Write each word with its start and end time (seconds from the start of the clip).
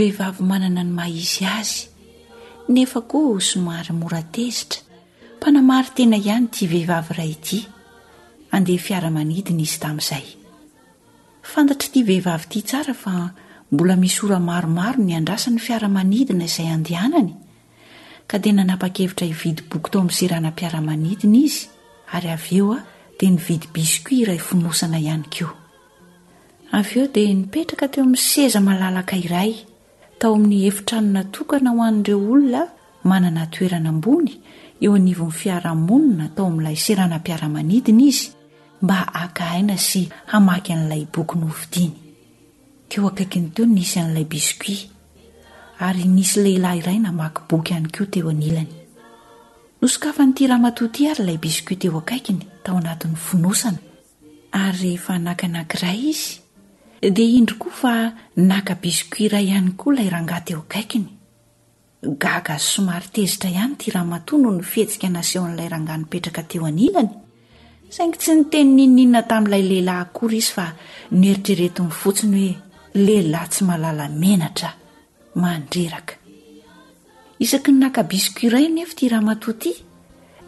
vehivavy 0.00 0.42
manana 0.44 0.82
ny 0.82 0.90
maizy 0.98 1.44
azy 1.58 1.82
nefa 2.74 3.00
koa 3.10 3.40
somary 3.50 3.92
moratezitra 4.00 4.80
mpanamary 5.36 5.88
tena 5.96 6.16
ihany 6.24 6.46
ty 6.54 6.64
vehivav 6.72 7.10
ait 7.18 7.68
vehivavy 12.08 12.44
ity 12.48 12.62
tsara 12.70 12.94
fa 13.02 13.14
mbola 13.72 13.96
mis 14.02 14.16
ora 14.24 14.38
maromaro 14.48 15.00
ny 15.06 15.12
andrasa 15.18 15.48
ny 15.52 15.58
fiaramanidina 15.66 16.44
izay 16.48 16.76
ndaay 16.76 17.10
d 18.40 18.44
keiraiky 24.04 25.42
toiyeodiiited 25.68 27.16
nipetraka 27.40 27.86
teo 27.92 28.04
amin'ny 28.08 28.20
seza 28.30 28.60
malalaka 28.68 29.12
ay 29.44 29.52
tao 30.20 30.34
amin'ny 30.36 30.60
efitranonatokana 30.68 31.70
ho 31.72 31.80
an'ireo 31.82 32.18
olona 32.32 32.62
manana 33.04 33.46
toerana 33.50 33.88
ambony 33.88 34.32
eo 34.84 34.94
anivonny 34.94 35.32
fiaramonina 35.40 36.26
tao 36.36 36.46
amin'ilay 36.46 36.76
seranapiaramanidiny 36.84 38.02
izy 38.10 38.26
mba 38.82 38.94
aahaina 39.22 39.76
sy 39.78 40.02
amaky 40.36 40.72
an'ilay 40.76 41.04
boky 41.14 41.36
noviiny 41.40 41.92
eo 42.92 43.06
aaikiny 43.08 43.48
teonisy 43.54 43.98
n'lay 44.02 44.26
biskit 44.32 44.80
yyehiayyoo 45.80 46.68
ayayiit 50.60 51.82
eo 51.86 52.00
aiyya 55.46 56.39
deindry 57.00 57.56
koa 57.58 57.72
fa 57.72 57.92
naka 58.36 58.74
biskuit 58.76 59.30
iray 59.32 59.46
ihany 59.48 59.72
koa 59.76 59.94
ilay 59.94 60.08
rangah 60.12 60.44
teo 60.44 60.66
kaikiny 60.68 61.08
gaga 62.20 62.54
azy 62.60 62.64
somary 62.76 63.08
tezitra 63.12 63.48
ihany 63.50 63.72
itya 63.72 63.94
raha 63.94 64.04
matoa 64.04 64.36
noho 64.38 64.54
ny 64.54 64.62
fihetsika 64.62 65.08
naseho 65.08 65.44
an'ilay 65.48 65.68
rangaha 65.72 65.96
nipetraka 65.98 66.42
teo 66.44 66.66
anilany 66.68 67.08
saingy 67.88 68.18
tsy 68.20 68.32
nyteni 68.36 68.72
ny 68.76 68.84
ninna 68.86 69.22
tamin'ilay 69.24 69.62
lehilahy 69.70 70.00
akory 70.04 70.36
izy 70.44 70.52
fa 70.56 70.66
noeritrereti 71.10 71.80
ny 71.82 71.90
fotsiny 72.02 72.36
hoe 72.36 72.56
lehilahy 73.04 73.48
tsy 73.52 73.62
mahalala 73.68 74.04
menatra 74.20 74.70
mandreraka 75.40 76.14
a 77.40 77.70
ny 77.72 77.78
nakabiskuit 77.80 78.44
iray 78.52 78.68
nefa 78.76 78.92
tya 78.98 79.08
raha 79.16 79.22
matoa 79.28 79.54
ty 79.62 79.70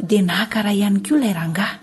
di 0.09 0.19
nahkara 0.21 0.73
ihany 0.77 1.01
ko 1.01 1.17
lay 1.17 1.33
agh 1.33 1.81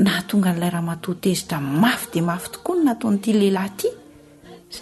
na 0.00 0.20
tonga 0.26 0.50
n'lay 0.54 0.70
raha 0.72 0.82
matoatezitra 0.84 1.60
mafy 1.60 2.08
de 2.14 2.20
mafy 2.22 2.48
tokoa 2.54 2.74
no 2.76 2.82
nataonyity 2.88 3.32
lehilayty 3.32 3.88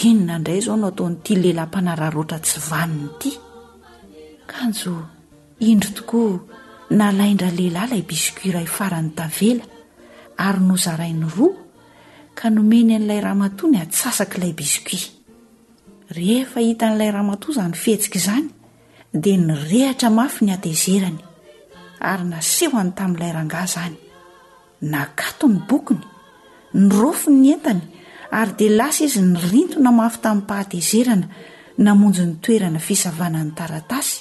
hoenoay 0.00 0.60
aono 0.70 0.86
ataonyty 0.90 1.32
leilahyaaarora 1.42 2.38
sy 2.42 2.60
inyyinrtooaaaindra 5.60 7.50
lehilahy 7.58 7.88
lay 7.94 8.02
iskiay 8.16 8.66
farany 8.76 9.10
tavela 9.18 9.64
ary 10.46 10.60
no 10.68 10.76
ainy 11.04 11.26
roa 11.36 11.63
ka 12.34 12.50
nomeny 12.50 12.98
an'ilay 12.98 13.22
rahamatoa 13.24 13.68
ny 13.70 13.78
atsasakyilay 13.78 14.52
bisikuit 14.52 15.06
rehefa 16.14 16.58
hita 16.60 16.86
n'ilay 16.90 17.10
rahamatoazany 17.14 17.74
fihetsika 17.82 18.18
izany 18.20 18.48
dia 19.22 19.38
nirehatra 19.46 20.10
mafy 20.18 20.40
ny 20.50 20.52
atezerany 20.56 21.18
ary 22.10 22.24
nasehoany 22.34 22.90
tamin'ilay 22.98 23.32
rangah 23.38 23.64
zany 23.74 23.96
nakato 24.94 25.46
ny 25.54 25.58
bokony 25.68 26.02
nyrofo 26.86 27.28
ny 27.30 27.54
entany 27.54 27.82
ary 28.38 28.52
dia 28.58 28.72
lasa 28.80 29.00
izy 29.08 29.22
ny 29.30 29.38
rintona 29.50 29.90
mafy 30.00 30.18
tamin'ny 30.24 30.44
mpahatezerana 30.44 31.26
namonjy 31.86 32.22
ny 32.28 32.34
toerana 32.44 32.80
fisavanany 32.88 33.50
taratasy 33.58 34.18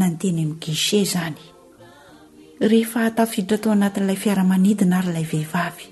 na 0.00 0.04
nyteny 0.10 0.38
ami'ny 0.42 0.56
giset 0.64 1.04
zany 1.14 1.38
ehef 2.64 2.92
atafiditra 3.06 3.58
tao 3.62 3.72
anatin'ilay 3.76 4.16
fiaramanidina 4.24 4.94
aryilay 5.00 5.26
vehivavy 5.34 5.91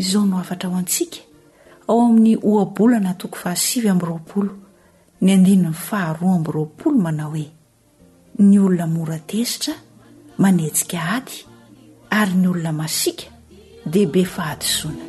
izao 0.00 0.24
no 0.30 0.36
afatra 0.38 0.68
ho 0.70 0.76
antsika 0.76 1.18
ao 1.88 1.98
amin'ny 2.06 2.34
oabolana 2.50 3.12
toko 3.20 3.36
fahasivy 3.42 3.88
amb'nyroapolo 3.92 4.52
ny 5.24 5.28
andinyny 5.36 5.72
faharoa 5.88 6.32
ambyroapolo 6.38 6.98
manao 7.04 7.30
hoe 7.34 7.46
ny 8.48 8.56
olona 8.58 8.86
moratezitra 8.96 9.74
manetsika 10.42 10.98
ady 11.16 11.34
ary 12.18 12.32
ny 12.40 12.46
olona 12.48 12.72
masiaka 12.80 13.24
deibe 13.92 14.24
fahadisoana 14.24 15.04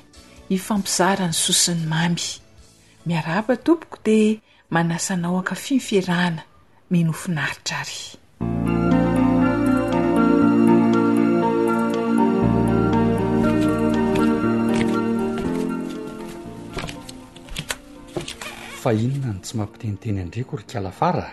hifampizara 0.51 1.25
ny 1.33 1.37
sosiny 1.45 1.83
mamy 1.93 2.27
miarapa 3.07 3.53
tompoko 3.65 3.97
dia 4.07 4.37
manasanao 4.75 5.37
aka 5.41 5.55
fiferahana 5.65 6.43
minofinaritra 6.91 7.79
ary 7.83 8.01
fa 18.79 18.91
inona 18.95 19.35
ny 19.35 19.43
tsy 19.43 19.59
mampiteniteny 19.59 20.23
andriko 20.25 20.61
ry 20.61 20.67
kalafara 20.71 21.27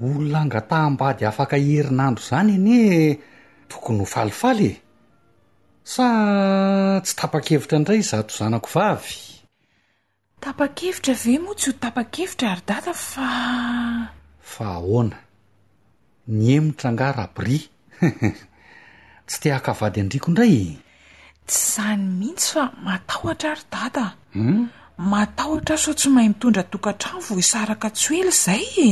olona 0.00 0.38
angatam-bady 0.46 1.28
afaka 1.28 1.60
hiherinandro 1.60 2.24
zany 2.28 2.56
enye 2.58 2.82
tokony 3.68 4.00
ho 4.00 4.06
falifaly 4.16 4.70
e 4.72 4.74
sa 5.84 6.06
tsy 7.04 7.14
tapa-kevitra 7.20 7.78
ndray 7.82 8.00
zahtozanako 8.10 8.68
vavy 8.74 9.12
tapa-kevitra 10.40 11.12
ave 11.20 11.34
moa 11.44 11.58
tsy 11.58 11.68
ho 11.70 11.76
tapa-kevitra 11.84 12.46
ary 12.54 12.64
data 12.64 12.92
fa 12.96 13.28
fa 14.54 14.66
ahoana 14.78 15.18
ny 16.38 16.44
emitrangarabri 16.56 17.58
tsy 19.28 19.36
te 19.42 19.48
akavady 19.58 19.98
andriko 20.04 20.28
ndray 20.32 20.58
tsy 21.48 21.60
zany 21.72 22.02
mihitsy 22.18 22.48
fa 22.54 22.64
mataotra 22.86 23.52
ry 23.58 23.64
data 23.74 24.04
matahotra 25.12 25.76
hmm? 25.76 25.84
so 25.84 25.90
tsy 25.98 26.08
mahay 26.14 26.30
mitondra 26.32 26.62
tokantrano 26.72 27.18
vo 27.26 27.34
isaraka 27.44 27.88
tsy 27.96 28.06
oely 28.18 28.32
izay 28.36 28.64
e 28.84 28.90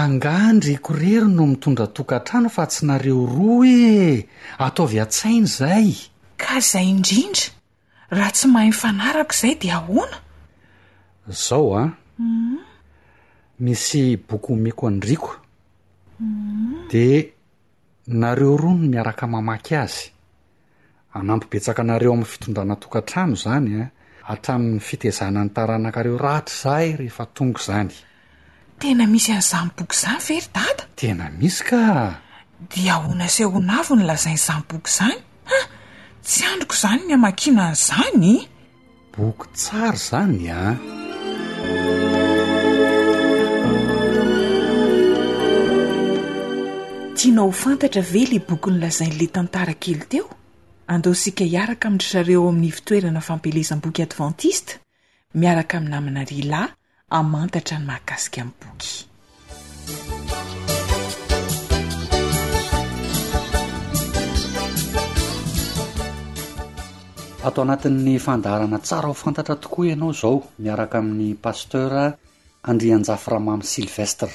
angandryko 0.00 0.90
rery 1.02 1.28
no 1.36 1.44
mitondra 1.52 1.86
tokantrano 1.98 2.48
fa 2.56 2.64
tsy 2.72 2.82
nareo 2.88 3.20
ro 3.34 3.52
e 3.66 4.26
ataovy 4.66 4.98
a-tsaina 5.04 5.48
zay 5.58 5.88
ka 6.42 6.52
izay 6.62 6.86
indrindra 6.94 7.46
raha 8.16 8.32
tsy 8.36 8.46
mahay 8.54 8.68
mifanaraka 8.74 9.34
izay 9.36 9.54
de 9.62 9.68
ahoana 9.78 10.18
zao 11.46 11.66
a 11.80 11.82
ah? 11.82 11.88
hmm? 12.18 12.58
misy 13.62 14.16
boky 14.16 14.52
omeko 14.52 14.86
andriko 14.86 15.30
de 16.90 17.32
nareo 18.06 18.56
rono 18.58 18.86
miaraka 18.90 19.26
mamaky 19.26 19.74
azy 19.76 20.10
anampibetsaka 21.14 21.82
anareo 21.82 22.12
amin'ny 22.12 22.26
fitondrana 22.32 22.76
tokantrano 22.82 23.34
zany 23.42 23.70
a 23.78 23.82
eh? 23.84 23.88
hatramin'ny 24.28 24.80
fitezana 24.80 25.44
ny 25.44 25.50
taranankareo 25.54 26.18
ratra 26.18 26.56
zahy 26.62 26.96
rehefa 26.98 27.26
tongo 27.34 27.58
zany 27.62 27.94
tena 28.82 29.06
misy 29.06 29.30
an'yizany 29.32 29.70
boky 29.78 29.94
izany 29.94 30.22
verydata 30.28 30.82
tena 30.98 31.26
misy 31.38 31.60
ka 31.68 31.80
dia 32.74 32.98
hona 33.04 33.28
se 33.30 33.44
ho 33.46 33.58
navo 33.62 33.94
ny 33.94 34.02
lazai 34.10 34.34
nyizany 34.34 34.62
boky 34.70 34.88
izany 34.90 35.22
ah 35.46 35.66
tsy 36.26 36.42
androko 36.50 36.74
izany 36.78 37.02
myhamakina 37.06 37.64
any 37.70 37.78
izany 37.78 38.36
eh? 38.42 38.48
boky 39.14 39.46
tsara 39.54 39.98
zany 40.08 40.44
a 40.50 40.60
ah. 40.62 42.11
trinao 47.22 47.46
ho 47.46 47.52
fantatra 47.54 48.02
ve 48.02 48.24
ly 48.26 48.38
bokyny 48.48 48.76
lazain'le 48.82 49.26
tantara 49.34 49.74
kely 49.82 50.00
teo 50.10 50.26
andeo 50.92 51.12
nsika 51.14 51.44
hiaraka 51.52 51.84
amindritrareo 51.88 52.40
amin'ny 52.50 52.72
fitoerana 52.78 53.20
fampelezanm-boky 53.28 54.02
advantiste 54.06 54.72
miaraka 55.40 55.74
amin'n 55.78 55.94
amina 56.00 56.22
rilay 56.30 56.66
amantatra 57.18 57.76
ny 57.78 57.84
mahagasika 57.88 58.38
amin'ny 58.42 58.58
boky 58.58 58.92
atao 67.46 67.62
anatin'ny 67.66 68.14
fandarana 68.26 68.78
tsara 68.86 69.06
ho 69.10 69.14
fantatra 69.24 69.54
tokoa 69.62 69.84
ianao 69.90 70.10
zao 70.20 70.36
miaraka 70.64 70.94
amin'ny 71.00 71.28
pastera 71.44 72.04
andrianjaframamy 72.70 73.62
silvestre 73.72 74.34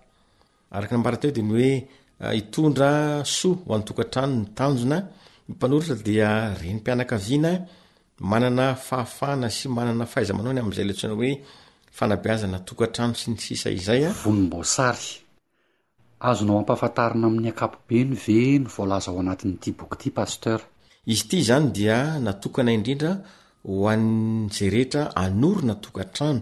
arak 0.71 0.91
nambara 0.91 1.17
te 1.21 1.27
o 1.31 1.35
de 1.35 1.41
ny 1.43 1.53
oe 1.61 1.71
ah, 2.23 2.33
itondra 2.41 2.91
soa 3.37 3.57
ho 3.65 3.73
an'nytokantrano 3.75 4.35
ny 4.41 4.45
tanjona 4.57 4.97
impanoritra 5.51 5.95
dia 6.07 6.29
renym-pianaka 6.59 7.15
viana 7.25 7.51
manana 8.29 8.65
fahafana 8.87 9.47
sy 9.57 9.65
manana 9.77 10.05
fahaizamanao 10.11 10.53
ny 10.55 10.61
am'izay 10.63 10.87
lotsany 10.89 11.13
hoe 11.19 11.33
fanabeazana 11.97 12.57
tokantrano 12.69 13.13
sy 13.21 13.27
ny 13.33 13.37
sisa 13.45 13.69
izay 13.77 14.01
aonombsaazonao 14.07 15.21
ah. 16.57 16.61
ampahafatarina 16.63 17.25
amin'ny 17.27 17.49
akapobe 17.53 17.97
no 18.09 18.15
veno 18.27 18.69
vlzaaoanatnyti 18.75 19.69
bok 19.79 19.91
tpaster 20.01 20.59
izy 21.11 21.23
ity 21.25 21.37
zany 21.49 21.65
dia 21.77 21.97
natokana 22.27 22.71
indrindra 22.77 23.11
ho 23.67 23.73
anzay 23.93 24.69
rehetra 24.77 25.03
anorona 25.23 25.73
tokantrano 25.83 26.41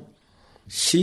sy 0.88 1.02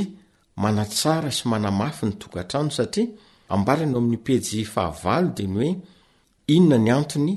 mana 0.63 0.83
tsara 0.93 1.31
sy 1.37 1.45
manamafy 1.53 2.07
ny 2.09 2.15
togatrano 2.21 2.71
satria 2.79 3.07
ambarynayo 3.55 3.99
ami'y 4.03 4.21
pey 4.27 4.41
fahavalo 4.75 5.29
de 5.37 5.45
ny 5.49 5.59
oe 5.63 5.71
inona 6.57 6.79
ny 6.85 6.91
atony 7.01 7.35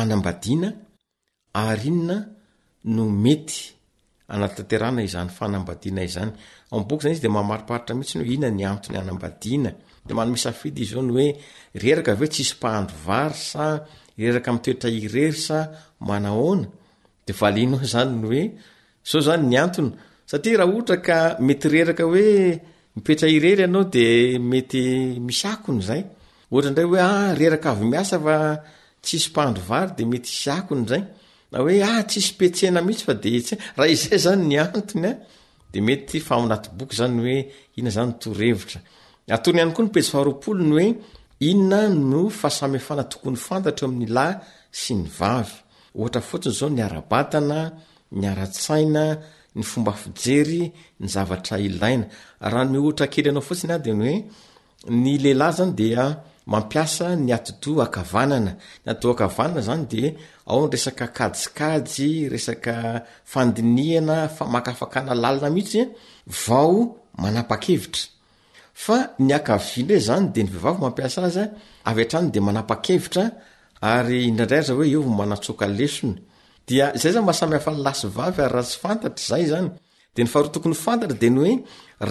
anabadina 0.00 0.68
ay 1.54 1.86
inona 1.90 2.16
no 2.96 3.04
eyydahtinn 4.26 5.54
ydaidaonoekeo 10.72 12.26
tsispahandro 12.34 12.96
vas 13.06 13.40
reraka 14.20 14.50
m 14.54 14.58
toetra 14.64 14.90
irery 14.98 15.32
sa 15.46 15.58
manaona 16.08 16.66
de 17.26 17.32
valinao 17.40 17.84
zany 17.92 18.12
no 18.20 18.28
oe 18.34 18.44
zao 19.10 19.20
zany 19.28 19.44
ny 19.50 19.56
antony 19.64 19.90
atria 20.34 20.58
raha 20.58 20.70
ohatra 20.72 20.96
ka 21.06 21.18
mety 21.46 21.68
reraka 21.74 22.04
oe 22.14 22.28
mipera 22.94 23.28
irery 23.36 23.62
anao 23.68 23.84
de 23.94 24.06
mety 24.50 24.82
misy 25.26 25.46
akonyay 25.52 26.02
ohaa 26.50 26.70
nray 26.70 26.86
oe 26.94 27.00
areraka 27.00 27.70
ah, 27.72 27.84
miasa 27.92 28.16
snroy 28.18 29.86
de 29.96 30.02
mety 30.10 30.30
i 30.34 30.50
anyay 30.50 31.04
iokyyoa 31.54 31.86
y 39.70 40.58
oe 40.58 40.86
inon 41.50 41.92
no 42.10 42.20
fasamyfana 42.40 43.04
tokony 43.10 43.36
fantatra 43.46 43.84
o 43.86 43.90
amin'ylahy 43.90 44.34
sy 44.80 44.92
ny 44.96 45.04
vavy 45.18 45.52
ohatra 45.98 46.20
fotsiny 46.28 46.54
zao 46.58 46.68
nyarabatana 46.72 47.58
ny 48.18 48.24
aratsaina 48.32 49.02
nyfomba 49.60 49.92
ery 50.36 50.62
ely 51.56 51.92
anaofotsiny 53.30 53.72
adnyoe 53.76 54.14
nyleilahy 55.04 55.52
zany 55.58 55.72
de 55.78 55.88
mampiasa 56.52 57.06
ny 57.26 57.30
atakvnananannazany 57.36 59.84
deaonresak 59.92 61.00
kaikay 61.18 62.10
resaka 62.32 62.76
andiniana 63.40 64.16
famakaakana 64.36 65.12
lalina 65.22 65.48
mihits 65.56 66.48
ao 66.60 66.74
manapakevitra 67.22 68.98
ny 69.26 69.30
akna 69.38 69.96
zany 70.08 70.24
de 70.34 70.40
nyvivavy 70.46 70.78
mampiasa 70.84 71.18
az 71.28 71.36
a 71.42 71.44
atrany 71.90 72.26
de 72.34 72.38
manapakevitra 72.46 73.24
ary 73.92 74.18
indradray 74.30 74.62
za 74.66 74.72
oe 74.78 74.86
eo 74.94 75.02
manatsokalesony 75.20 76.14
diazay 76.66 77.10
zany 77.12 77.24
masamyhafallasy 77.30 78.06
vavy 78.16 78.40
ayahasy 78.42 78.76
fantatra 78.82 79.24
zay 79.28 79.44
zany 79.50 79.68
de 80.14 80.20
nyahroatokony 80.22 80.74
fantatra 80.84 81.16
de 81.22 81.28
nyoe 81.30 81.52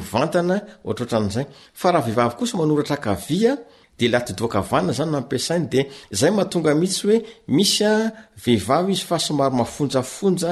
matonga 6.37 6.71
mihitsy 6.81 7.03
oe 7.11 7.17
misya 7.57 7.91
vehivavy 8.43 8.91
izy 8.95 9.05
fa 9.09 9.15
somary 9.27 9.55
mafonjafonja 9.59 10.51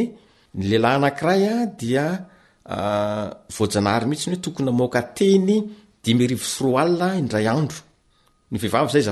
lelahy 0.71 0.99
nakraya 1.03 1.55
dia 1.81 2.07
vojnaary 3.57 4.07
mihitsynyoe 4.11 4.43
tokony 4.45 4.69
aokateny 4.71 5.49
dimy 6.03 6.25
arivo 6.27 6.45
sro 6.55 6.71
a 6.83 6.85
idray 7.21 7.47
andro 7.55 7.79
yivavzay 8.53 9.03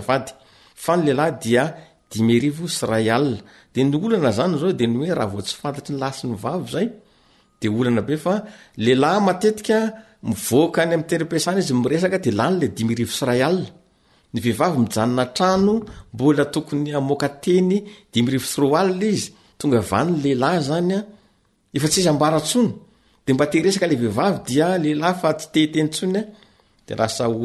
adallahdidiy 0.93 1.63
iayde 2.15 3.83
nyoln 3.85 4.33
zany 4.39 4.53
zao 4.61 4.73
de 4.81 4.85
nyoe 4.93 5.09
rahavoatsy 5.21 5.55
fantatr 5.61 5.91
ny 5.93 5.99
lasy 6.03 6.21
nyvav 6.33 6.61
zay 6.75 6.87
deolnae 7.61 8.17
a 8.33 8.35
lela 8.85 9.11
eka 9.51 9.79
mikany 10.31 10.91
amteimiaan 10.97 11.59
izy 11.63 11.75
ieak 11.97 12.15
d 12.25 12.27
lanyl 12.39 12.65
diyri 12.77 13.05
ny 14.35 14.41
vehivavy 14.43 14.79
mijanona 14.79 15.25
trano 15.27 15.75
mbola 16.15 16.45
tokony 16.45 16.95
amoka 16.95 17.29
teny 17.29 17.83
dimirivo 18.13 18.45
sroa 18.47 18.81
alila 18.81 19.07
izy 19.11 19.31
tonga 19.59 19.81
vanyy 19.91 20.17
lehilahy 20.23 20.61
zany 20.69 20.93
a 20.99 21.03
efatsisy 21.75 22.11
mbara 22.13 22.41
tsony 22.41 22.71
de 23.27 23.33
mba 23.33 23.47
te 23.47 23.63
resaka 23.63 23.87
le 23.87 23.97
vehivavy 24.03 24.39
dia 24.47 24.79
lehlahy 24.83 25.15
fa 25.21 25.29
yteteny 25.39 25.91
sonyaaao 25.99 27.37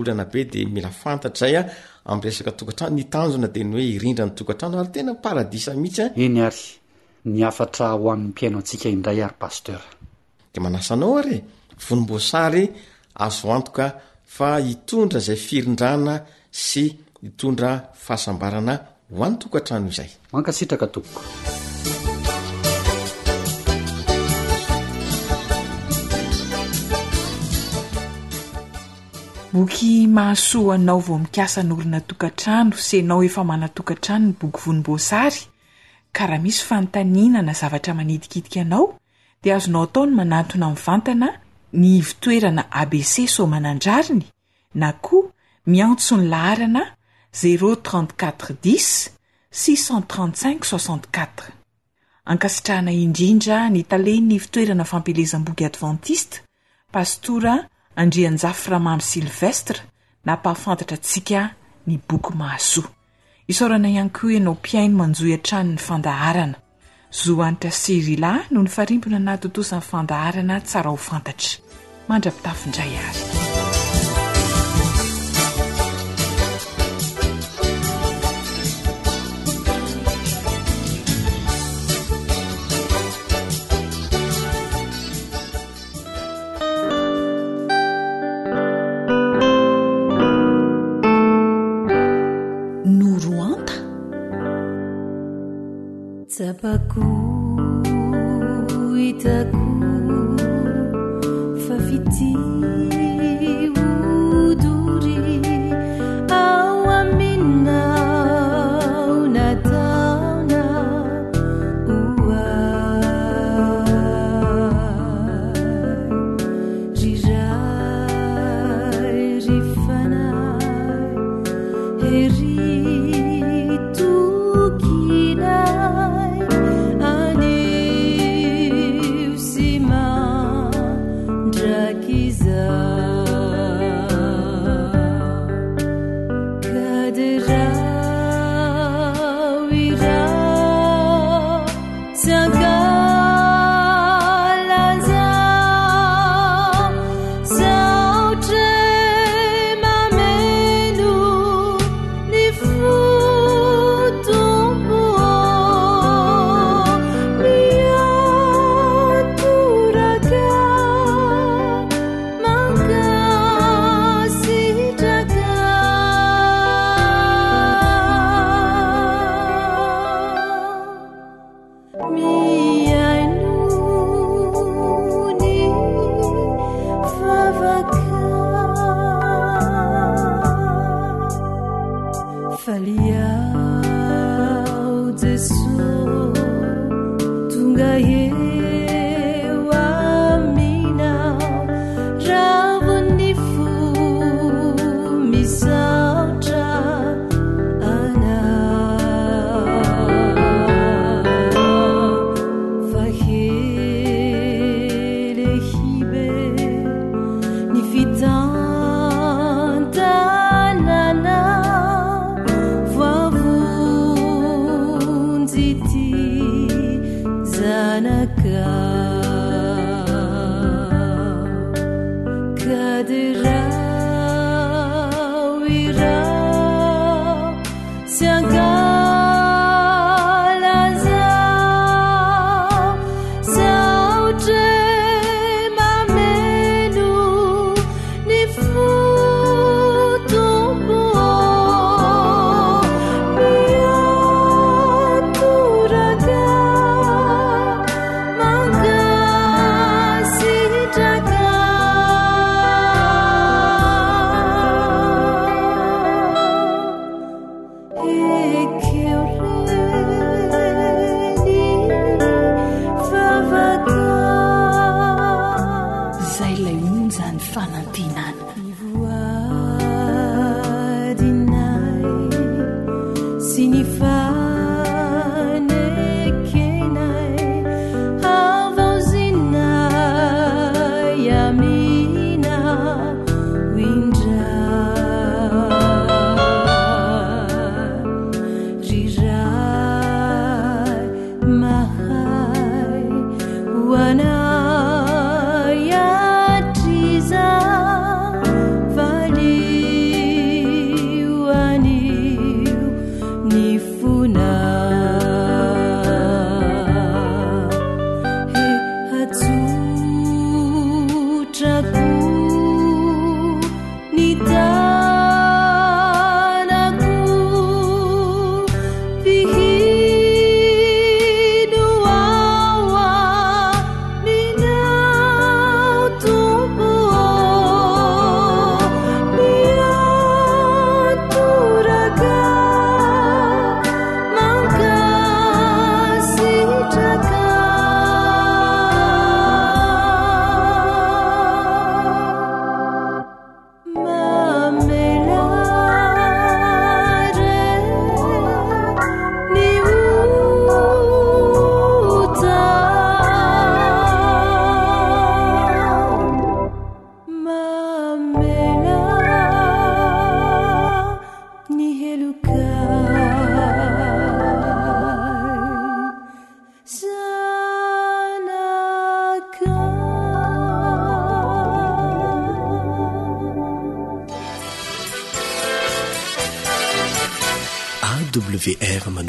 aonombay 12.39 12.67
azoatoka 13.25 13.85
fa 14.35 14.59
itondra 14.59 15.19
zay 15.19 15.35
firindrana 15.35 16.13
sy 16.51 16.91
itondra 17.23 17.91
fahasambarana 17.95 18.79
hoanytokantrano 19.15 19.87
izay 19.87 20.09
mankasitraka 20.31 20.87
tokoko 20.87 21.21
boky 29.53 29.93
mahasooanao 30.15 30.99
vao 31.07 31.17
mikasa 31.23 31.61
n'orina 31.63 31.99
tokantrano 32.09 32.73
senao 32.87 33.19
efa 33.27 33.41
manatokantrano 33.51 34.25
ny 34.29 34.35
boky 34.41 34.59
vonomboasary 34.65 35.39
ka 36.15 36.23
raha 36.29 36.41
misy 36.43 36.61
fantaninana 36.69 37.53
zavatra 37.59 37.93
manitikitikaanao 37.99 38.83
dia 39.43 39.55
azonao 39.55 39.83
atao 39.87 40.05
ny 40.05 40.13
manatona 40.19 40.65
min'ny 40.67 40.79
vantana 40.87 41.27
ny 41.81 42.01
vitoerana 42.07 42.63
ab 42.81 42.91
c 43.11 43.27
somanandrariny 43.35 44.25
na 44.73 44.87
koha 45.05 45.29
miantso 45.65 46.17
ny 46.17 46.27
laharana 46.27 46.83
0340 47.33 49.11
63564 49.51 51.27
ankasitrahana 52.25 52.91
indrindra 52.91 53.69
ni 53.69 53.83
talenny 53.83 54.39
fitoerana 54.39 54.83
fampilezam-boky 54.83 55.65
advantista 55.65 56.37
pastora 56.91 57.67
andrian-jafyramamby 57.95 59.01
sylvestra 59.03 59.77
nampafantatra 60.25 60.97
atsika 60.97 61.49
ny 61.87 61.99
boky 62.09 62.33
maasoa 62.35 62.89
isaorana 63.47 63.89
ianko 63.89 64.29
ianao 64.31 64.53
mpiaino 64.53 64.97
manjohiantrano 64.97 65.71
ny 65.71 65.77
fandaharana 65.77 66.55
zohanitra 67.11 67.71
sirila 67.71 68.43
no 68.51 68.63
ny 68.63 68.69
farimpona 68.69 69.19
natontosany 69.19 69.81
fandaharana 69.81 70.61
tsara 70.61 70.89
ho 70.89 70.97
fantatra 70.97 71.59
mandrapitafindray 72.07 72.97
ary 72.97 73.60
فكو 96.63 97.50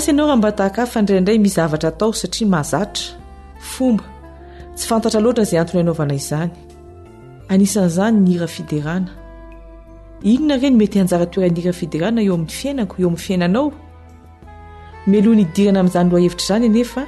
asa 0.00 0.10
anao 0.12 0.26
raha 0.26 0.36
mbatahakafa 0.36 0.92
fandraindray 0.92 1.38
mizavatra 1.38 1.88
atao 1.88 2.12
satria 2.12 2.48
mazatra 2.48 3.04
fomba 3.72 4.04
tsy 4.76 4.84
fantatra 4.88 5.18
loatra 5.24 5.42
izay 5.46 5.60
antony 5.62 5.80
anaovana 5.84 6.14
izany 6.20 6.52
anisan'izany 7.52 8.16
nira 8.26 8.46
fiderana 8.54 9.10
inona 10.32 10.54
reny 10.62 10.76
mety 10.80 10.96
hanjara 11.00 11.26
toeranyira 11.32 11.72
fiderana 11.80 12.20
eo 12.26 12.34
amin'ny 12.38 12.52
fiainako 12.58 12.94
eo 13.02 13.08
amin'ny 13.10 13.22
fiainanao 13.24 13.68
miloha 15.10 15.36
ny 15.38 15.42
idirana 15.46 15.78
amin'izany 15.80 16.08
loahevitra 16.12 16.42
izany 16.46 16.66
nefa 16.76 17.02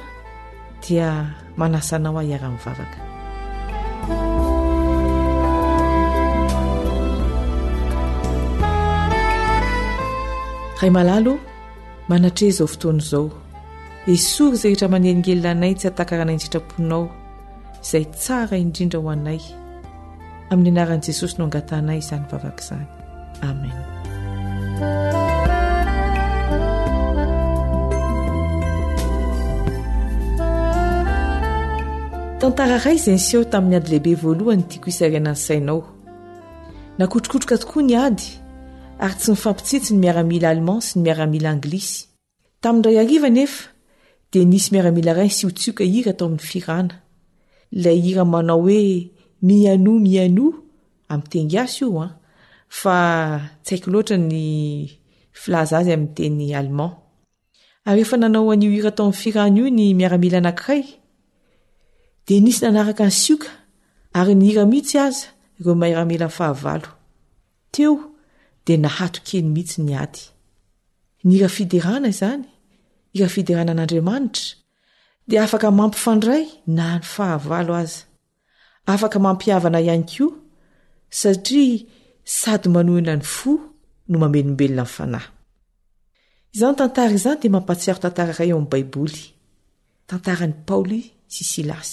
dia 0.83 1.07
manasanao 1.59 2.15
ahhiara-mivavaka 2.21 2.97
ray 10.79 10.91
malalo 10.97 11.33
manatre 12.09 12.47
izao 12.47 12.67
fotoany 12.67 12.97
izao 12.99 13.29
esory 14.07 14.53
izay 14.55 14.65
rehetra 14.71 14.87
manehaningelina 14.91 15.49
anay 15.55 15.75
tsy 15.77 15.87
atakaranay 15.87 16.35
ny 16.35 16.39
sitrapoinao 16.43 17.05
izay 17.83 18.05
tsara 18.11 18.57
indrindra 18.59 18.99
ho 18.99 19.09
anay 19.09 19.39
amin'ny 20.51 20.71
anaran'i 20.75 21.05
jesosy 21.07 21.37
no 21.39 21.45
angatanay 21.47 21.99
izany 22.03 22.25
vavaka 22.31 22.63
izany 22.63 22.87
amen 23.49 23.71
tantara 32.39 32.81
ray 32.85 32.99
izany 32.99 33.19
seho 33.29 33.45
tamin'ny 33.47 33.79
ady 33.79 33.91
lehibe 33.93 34.19
voalohany 34.25 34.67
tiako 34.67 34.91
hisarina 34.91 35.31
ny 35.31 35.35
sainao 35.45 35.81
nakotrokotroka 36.97 37.57
tokoa 37.63 37.83
ny 37.87 37.97
ady 38.07 38.42
ary 39.03 39.15
tsy 39.19 39.31
ny 39.33 39.37
fampitsitsy 39.37 39.93
ny 39.93 39.99
miaramila 39.99 40.47
allemand 40.49 40.81
sy 40.85 40.93
ny 40.97 41.01
miaramila 41.05 41.49
anglisy 41.51 42.05
tamindray 42.63 42.97
ariva 43.01 43.27
nefa 43.29 43.65
de 44.31 44.39
nisy 44.47 44.71
miaramila 44.71 45.13
raynysiotsioka 45.17 45.83
ira 45.83 46.13
ato 46.15 46.25
amin'ny 46.31 46.45
firana 46.53 46.95
lay 47.83 47.97
hira 48.05 48.23
manao 48.33 48.61
hoe 48.63 49.11
miano 49.43 49.93
miano 50.05 50.45
amn'ytengasy 51.11 51.83
io 51.85 51.99
an 52.05 52.13
fa 52.79 52.95
tsy 53.65 53.73
haiko 53.75 53.87
loatra 53.93 54.17
ny 54.29 54.43
filaza 55.41 55.75
azy 55.83 55.91
amin'nteny 55.97 56.55
alleman 56.59 56.93
aryehfa 57.87 58.17
nanao 58.21 58.51
ano 58.55 58.71
hira 58.77 58.89
atao 58.95 59.07
amin'ny 59.11 59.21
firana 59.21 59.57
io 59.59 59.67
ny 59.77 59.87
miaramila 59.99 60.37
anakiray 60.41 60.83
de 62.25 62.35
nisy 62.45 62.61
nanaraka 62.63 63.03
ny 63.11 63.11
sioka 63.21 63.49
ary 64.17 64.31
ny 64.35 64.45
hira 64.49 64.63
mihitsy 64.71 64.95
aza 65.05 65.25
reo 65.59 65.75
mramila 65.75 66.27
a 66.31 66.83
aidena 68.69 68.99
izany 72.09 72.45
irafiderana 73.13 73.71
an'andriamanitra 73.73 74.55
di 75.27 75.37
afaka 75.37 75.71
mampifandray 75.71 76.43
na 76.75 76.83
any 76.93 77.03
fahavalo 77.13 77.73
azy 77.83 77.95
afaka 78.93 79.19
mampiavana 79.25 79.79
ihany 79.85 80.03
kio 80.11 80.27
satria 81.19 81.85
sady 82.39 82.69
manoinany 82.75 83.23
noeloeloaizany 84.09 85.21
d 87.41 87.49
paiaoaaay 87.69 88.51
eoaya 91.41 91.83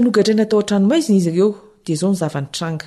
enogadranatao 0.00 0.60
nranomaiziny 0.64 1.18
izy 1.20 1.30
eo 1.42 1.50
de 1.84 1.92
zao 2.00 2.10
nyzavanytranga 2.12 2.86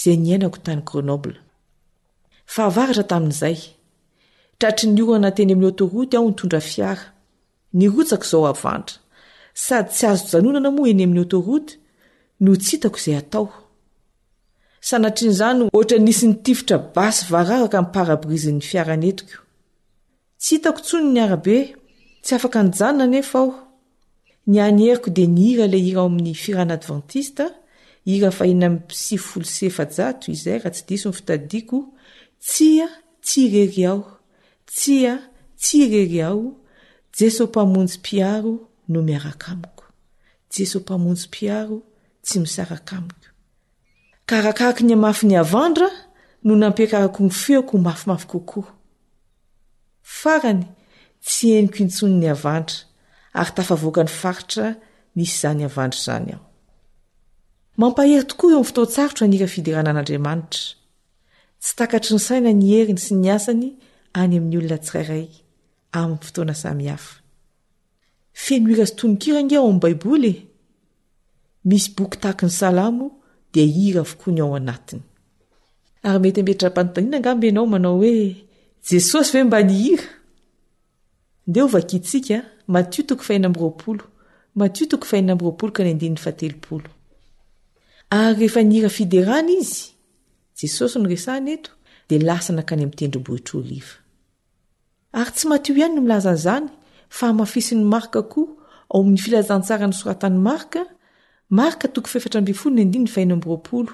zay 0.00 0.16
nyainako 0.24 0.58
tany 0.66 0.82
rnôbla 1.02 1.38
fa 2.52 2.62
havaratra 2.68 3.04
tamin'izay 3.10 3.56
tratry 4.60 4.86
ny 4.94 5.02
orana 5.06 5.30
teny 5.36 5.52
amin'ny 5.54 5.72
toroty 5.80 6.14
aho 6.16 6.26
nytondra 6.32 6.60
fiara 6.70 7.06
nirotsako 7.78 8.24
izao 8.28 8.44
avantra 8.52 8.96
sady 9.66 9.88
tsy 9.94 10.04
azo 10.12 10.24
janonana 10.36 10.70
moa 10.76 10.88
eny 10.92 11.02
amin'ny 11.06 11.26
toroty 11.32 11.72
notsioayrykparazinyreyo 12.44 13.46
d 25.16 25.18
nira 25.38 25.64
la 25.72 25.78
ira 25.90 26.00
o 26.04 26.08
amin'ny 26.10 26.34
firanadvantista 26.44 27.44
ira 28.14 28.30
fa 28.36 28.44
hiina 28.48 28.66
my 28.72 28.80
pisify 28.88 29.20
folo 29.26 29.46
sefajato 29.56 30.24
izay 30.36 30.56
raha 30.60 30.70
tsy 30.74 30.82
disonyy 30.88 31.16
fitadiako 31.18 31.76
tsia 32.40 32.88
tsi 33.24 33.42
rery 33.52 33.84
ao 33.86 34.00
tsia 34.66 35.14
tsy 35.56 35.78
rery 35.92 36.20
ao 36.22 36.40
jeso 37.16 37.46
mpamonjy 37.46 37.96
m-piaro 37.98 38.54
no 38.88 39.02
miarakamiko 39.02 39.84
jeso 40.54 40.78
mpamonjy 40.80 41.26
mpiaro 41.28 41.78
tsy 42.24 42.36
misarakamiko 42.40 43.28
ka 44.28 44.36
rakarako 44.46 44.82
ny 44.84 44.92
amafy 44.94 45.26
ny 45.26 45.36
avandra 45.44 45.88
no 46.44 46.52
nampikarako 46.56 47.20
ny 47.24 47.30
feoko 47.30 47.76
no 47.76 47.82
mafimafy 47.84 48.26
kokoa 48.32 48.68
farany 50.02 50.66
tsy 51.24 51.46
eniko 51.58 51.78
intsony 51.84 52.16
ny 52.22 52.28
avandra 52.34 52.74
ary 53.40 53.52
tafavoaka 53.56 54.02
ny 54.06 54.12
faritra 54.20 54.64
misy 55.16 55.32
izany 55.36 55.62
avandra 55.68 55.98
izany 56.00 56.30
ahohery 57.84 58.24
tokoa 58.30 58.50
eo 58.52 58.58
am' 58.58 58.64
fototsaroto 58.70 59.22
iidan'adaantra 59.24 60.77
tsy 61.60 61.76
takatry 61.76 62.14
ny 62.14 62.20
saina 62.26 62.52
ny 62.54 62.66
heriny 62.72 63.02
sy 63.02 63.14
ny 63.18 63.28
asany 63.34 63.68
any 64.20 64.36
amin'ny 64.38 64.58
olona 64.58 64.78
tsirairay 64.82 65.26
amin'ny 66.00 66.22
fotoana 66.26 66.54
samy 66.62 66.86
hafa 66.92 67.14
feno 68.44 68.66
ira 68.74 68.84
stonokira 68.90 69.40
nga 69.44 69.56
ao 69.58 69.66
ami'nbaiboly 69.70 70.32
misy 71.68 71.88
bokytahky 71.96 72.44
ny 72.48 72.54
salamo 72.60 73.06
dia 73.52 73.64
hira 73.76 74.00
avokoa 74.04 74.32
ny 74.34 74.40
ao 74.42 74.54
anatiny 74.60 75.02
ary 76.08 76.18
mety 76.22 76.40
ampeitra-panontanina 76.40 77.16
ngamby 77.20 77.46
ianao 77.48 77.66
manao 77.72 77.96
hoe 78.02 78.16
jesosy 78.88 79.32
ve 79.34 79.44
mba 79.44 79.58
ni 79.62 79.74
hira 79.82 80.08
nde 81.48 81.62
o 81.66 81.72
vakisika 81.74 82.36
matio 82.72 83.02
toko 83.08 83.22
fahena 83.28 83.48
mroapolo 83.52 84.04
maiotoo 84.58 85.04
faeinamroaolo 85.10 85.72
ky 85.76 85.82
dyateoo 86.00 86.80
ary 88.18 88.34
rehefa 88.38 88.60
nihira 88.62 88.88
fiderana 88.96 89.50
izy 89.58 89.97
jesosy 90.62 90.98
no 90.98 91.08
resana 91.08 91.50
eto 91.56 91.70
dia 92.08 92.18
lasa 92.28 92.52
nakany 92.52 92.82
ami'tendrombohitra 92.86 93.54
oliva 93.62 93.94
ary 95.20 95.32
tsy 95.36 95.46
matio 95.50 95.72
ihany 95.78 95.92
no 95.94 96.00
milazanyizany 96.06 96.66
fa 97.18 97.26
mafisi 97.38 97.74
n'ny 97.76 97.88
marka 97.94 98.20
koa 98.32 98.48
ao 98.92 98.98
amin'ny 99.02 99.20
filazantsara 99.24 99.86
ny 99.88 99.94
soratan'ny 100.00 100.38
marka 100.48 100.80
marka 101.58 101.86
toko 101.94 102.08
fefatra 102.14 102.38
olnhi 102.40 103.86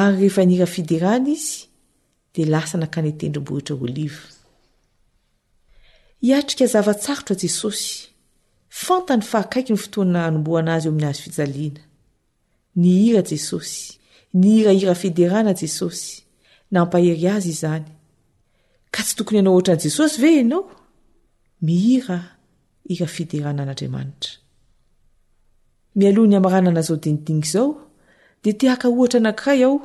ary 0.00 0.14
rehefa 0.20 0.42
nirafiderana 0.50 1.28
izy 1.36 1.52
di 2.34 2.42
lasa 2.52 2.76
nakany 2.82 3.10
tendrombohitra 3.20 3.74
oliva 3.86 4.22
hiatrika 6.24 6.66
zavatsarotra 6.74 7.34
jesosy 7.42 7.86
fantany 8.84 9.22
fahakaiky 9.30 9.70
ny 9.74 9.78
fotoana 9.84 10.18
anomboaanazy 10.28 10.86
o 10.86 10.90
amin'ny 10.92 11.08
azy 11.10 11.22
fijaliana 11.24 11.80
ny 12.82 12.88
hira 13.02 13.22
jesosy 13.30 13.98
hira 14.34 14.72
hira 14.72 14.94
fiderana 14.94 15.54
jesosy 15.60 16.12
na 16.70 16.80
mpahery 16.84 17.26
azy 17.34 17.48
izany 17.54 17.84
ka 18.94 19.00
tsy 19.04 19.12
tokony 19.16 19.36
ianao 19.38 19.54
ohatran' 19.54 19.82
jesosy 19.84 20.16
ve 20.22 20.28
enao 20.42 20.60
mihira 21.66 22.18
ira 22.92 23.06
fiderana 23.14 23.60
an'andriamanitra 23.62 24.30
mialohany 25.98 26.36
amaranana 26.40 26.82
zao 26.86 26.96
dinidingy 27.02 27.44
izao 27.48 27.68
de 28.42 28.50
tiaka 28.60 28.86
ohatra 28.88 29.18
anakiray 29.20 29.62
aho 29.66 29.76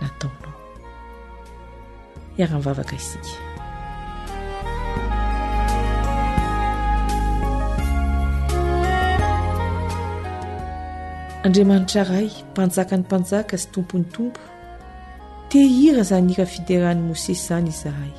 nataonao 0.00 0.54
iara-nivavaka 2.38 2.94
isika 2.96 3.28
andriamanitra 11.46 12.02
ray 12.10 12.30
mpanjaka 12.52 12.96
ny 12.96 13.02
mpanjaka 13.06 13.54
sy 13.62 13.68
tompony 13.76 14.04
tompo 14.08 14.40
te 15.52 15.58
hira 15.60 16.02
za 16.02 16.20
ny 16.20 16.32
ira 16.32 16.46
fiderahan'ni 16.48 17.02
mosesy 17.08 17.42
izany 17.44 17.68
izahay 17.70 18.12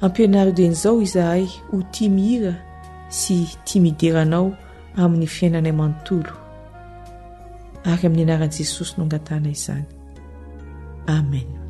ampianari 0.00 0.52
den'izao 0.54 1.02
izahay 1.02 1.46
ho 1.72 1.82
ti 1.92 2.08
my 2.08 2.22
hira 2.22 2.54
sy 3.14 3.46
timideranao 3.64 4.50
amin'ny 4.98 5.28
fiainanay 5.30 5.72
manontolo 5.78 6.34
ary 7.90 8.02
amin'ny 8.10 8.26
anaran'i 8.26 8.58
jesosy 8.62 8.96
no 8.98 9.06
angatana 9.06 9.50
izany 9.54 9.84
amena 11.16 11.63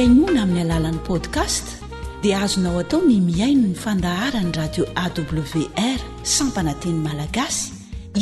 any 0.00 0.22
ona 0.26 0.42
amin'ny 0.48 0.60
alalan'ny 0.64 0.96
podcast 1.08 1.66
dia 2.24 2.38
azonao 2.44 2.78
atao 2.82 3.00
ny 3.04 3.18
miaino 3.28 3.66
ny 3.68 3.74
fandaharany 3.84 4.52
radio 4.60 4.84
awr 5.02 6.00
sammpananteny 6.36 6.98
malagasy 7.06 7.64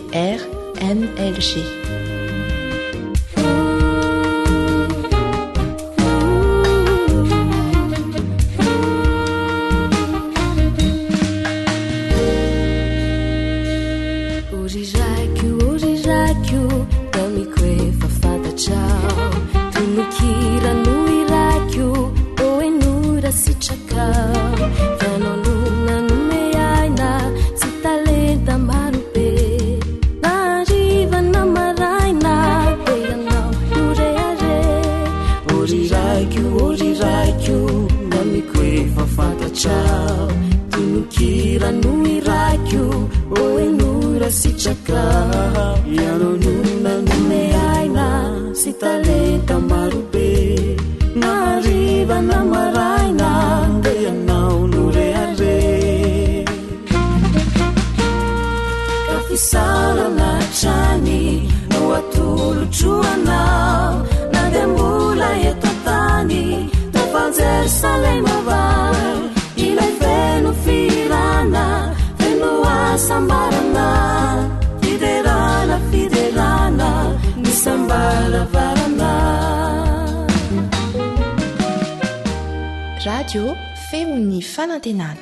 miny 84.10 84.41
fanantenana 84.41 85.20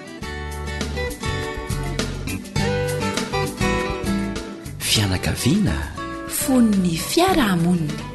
fianankaviana 4.89 5.75
fonny 6.41 6.93
fiarahamonina 7.09 8.05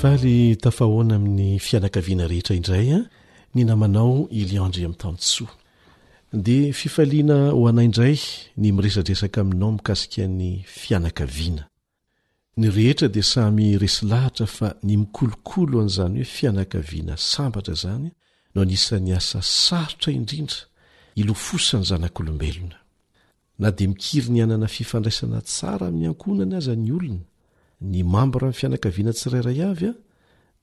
faaly 0.00 0.36
tafahoana 0.66 1.14
amin'ny 1.16 1.48
fianakaviana 1.68 2.30
rehetra 2.34 2.60
indray 2.60 2.86
a 2.90 3.00
ah. 3.00 3.06
ny 3.54 3.64
namanao 3.66 4.26
iliandry 4.30 4.82
ami'nytansoa 4.86 5.50
dia 6.46 6.72
fifaliana 6.80 7.38
ho 7.54 7.62
anaindray 7.72 8.14
ny 8.62 8.68
miresadresaka 8.76 9.38
aminao 9.44 9.70
mikasikaan'ny 9.76 10.50
fianakaviana 10.80 11.64
ny 12.60 12.66
rehetra 12.76 13.06
dia 13.14 13.24
samy 13.34 13.66
resi 13.82 14.02
lahitra 14.12 14.46
fa 14.56 14.68
ny 14.86 14.94
mikolokolo 15.02 15.76
an'izany 15.82 16.18
hoe 16.22 16.30
fianakaviana 16.36 17.14
sambatra 17.32 17.72
izany 17.76 18.08
no 18.54 18.58
anisan'ny 18.64 19.12
asa 19.18 19.38
sarotra 19.64 20.10
indrindra 20.18 20.60
ilofosany 21.20 21.84
zanak'olombelona 21.90 22.78
na 23.62 23.68
dia 23.76 23.88
mikiry 23.92 24.28
ny 24.34 24.40
anana 24.44 24.66
fifandraisana 24.76 25.38
tsara 25.50 25.84
amin'ny 25.90 26.06
ankonana 26.12 26.54
aza 26.62 26.74
ny 26.84 26.90
olona 26.98 27.26
ny 27.90 27.98
mambora 28.12 28.46
ain'ny 28.48 28.58
fianakaviana 28.60 29.10
tsirairay 29.18 29.60
avy 29.70 29.86
a 29.90 29.94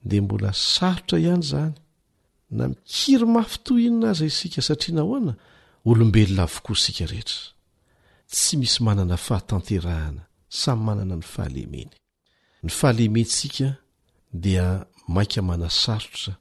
dia 0.09 0.21
mbola 0.25 0.49
sarotra 0.73 1.17
ihany 1.25 1.43
zany 1.51 1.75
na 2.51 2.67
mikiry 2.67 3.25
mafytohinona 3.25 4.13
zay 4.17 4.27
isika 4.27 4.61
satria 4.61 4.95
na 4.95 5.01
ho 5.01 5.15
ana 5.17 5.33
olombelona 5.85 6.45
vokosika 6.45 7.05
rehetra 7.11 7.39
tsy 8.31 8.57
misy 8.57 8.79
manana 8.83 9.17
fahatanterahana 9.17 10.21
samy 10.61 10.81
manana 10.87 11.15
ny 11.15 11.25
fahaleimeny 11.33 11.91
ny 12.63 12.69
fahalehimenntsika 12.79 13.67
dia 14.43 14.65
mainka 15.13 15.41
mana 15.49 15.67
sarotra 15.83 16.33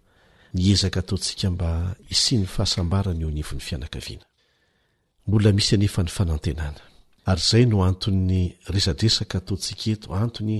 ny 0.54 0.60
ezaka 0.72 1.00
taontsika 1.08 1.50
mba 1.50 1.70
isian'ny 2.14 2.46
fahasambarany 2.54 3.20
io 3.24 3.30
nivon'ny 3.36 3.62
fianakaviana 3.68 4.26
mbola 5.26 5.50
misy 5.56 5.74
anefa 5.74 6.00
ny 6.02 6.10
fanantenana 6.16 6.80
ary 7.30 7.40
izay 7.44 7.64
no 7.70 7.76
anton'ny 7.90 8.42
resadresaka 8.74 9.34
ataontsika 9.38 9.84
eto 9.94 10.08
antony 10.24 10.56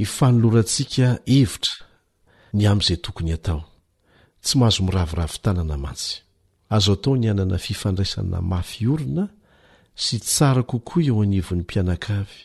hifanolorantsika 0.00 1.06
hevitra 1.32 1.72
ny 2.56 2.62
amin'izay 2.70 3.00
tokony 3.04 3.32
atao 3.38 3.69
tsy 4.42 4.54
mahazo 4.58 4.80
miraviravi 4.88 5.38
tanana 5.44 5.76
matsy 5.84 6.14
azo 6.76 6.92
atao 6.96 7.14
ny 7.20 7.26
anana 7.32 7.56
fifandraisana 7.64 8.38
mafy 8.50 8.84
orina 8.94 9.24
sy 10.02 10.16
tsara 10.26 10.62
kokoa 10.70 11.02
eeo 11.04 11.20
anivon'ny 11.24 11.62
mpianakavy 11.66 12.38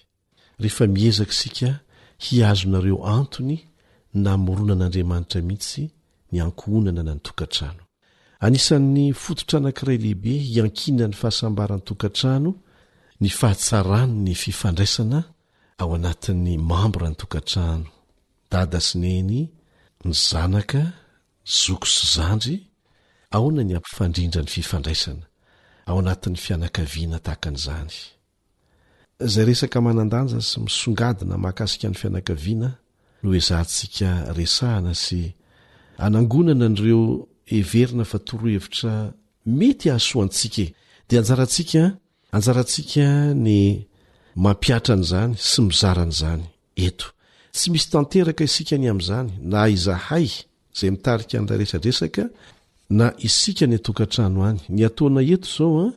rehefa 0.62 0.86
miezaka 0.96 1.32
isika 1.36 1.70
hiazonareo 2.24 3.00
antony 3.20 3.58
namoronan'andriamanitra 4.26 5.39
mihitsy 5.48 5.84
ny 6.32 6.36
ankohonana 6.46 7.02
na 7.08 7.14
ny 7.16 7.22
tokantrano 7.26 7.84
anisan'ny 8.46 9.04
fototra 9.24 9.56
anankiray 9.60 9.98
lehibe 10.04 10.34
hiankina 10.50 11.06
ny 11.10 11.16
fahasambaran'ny 11.22 11.84
tokantrano 11.89 12.52
ny 13.22 13.30
fahatsarany 13.39 14.12
ny 14.26 14.34
fifandraisana 14.43 15.20
ao 15.82 15.89
anatin'ny 15.98 16.52
mambora 16.70 17.08
ny 17.10 17.16
tokantrahno 17.22 17.89
dada 18.52 18.80
syneny 18.88 19.39
ny 20.06 20.12
zanaka 20.30 20.82
zoko 21.46 21.86
sy 21.86 22.06
zandry 22.16 22.58
aona 23.30 23.64
ny 23.64 23.76
ampifandrindra 23.78 24.41
ny 24.41 24.48
fifandraisana 24.50 25.26
ao 25.86 26.00
anatin'ny 26.02 26.39
fianakaviana 26.46 27.20
tahakan'izany 27.26 27.93
zay 29.32 29.46
resaka 29.46 29.80
manan-danja 29.86 30.39
sy 30.41 30.58
misongadina 30.66 31.38
mahakasika 31.38 31.88
ny 31.91 31.98
fianakaviana 32.02 32.70
no 33.22 33.28
oe 33.30 33.41
zahntsika 33.50 34.10
resahana 34.38 34.93
sy 35.06 35.22
anangonana 36.06 36.68
n'reo 36.74 37.04
heverina 37.54 38.04
fa 38.12 38.20
toroahevitra 38.28 38.93
mety 39.60 39.88
ahasoantsika 39.93 40.62
e. 40.64 40.68
de 41.10 41.16
anjaransika 41.22 41.84
anjarantsika 42.36 43.06
ny 43.46 43.50
mampiatran' 44.43 45.06
zany 45.12 45.34
sy 45.50 45.60
mizaran'zany 45.70 46.46
eto 46.89 47.08
tsy 47.56 47.68
misy 47.72 47.88
tanteraka 47.93 48.43
isika 48.50 48.76
ny 48.82 48.88
am'zany 48.93 49.30
na 49.52 49.60
izahay 49.76 50.28
zay 50.76 50.91
mitarika 50.91 51.39
an'la 51.39 51.55
resadresaka 51.57 52.30
na 52.89 53.13
isika 53.28 53.67
ny 53.67 53.76
atokatrano 53.76 54.39
any 54.49 54.59
ny 54.69 54.86
atna 54.88 55.21
eto 55.36 55.49
zaoa 55.57 55.86
ah, 55.88 55.91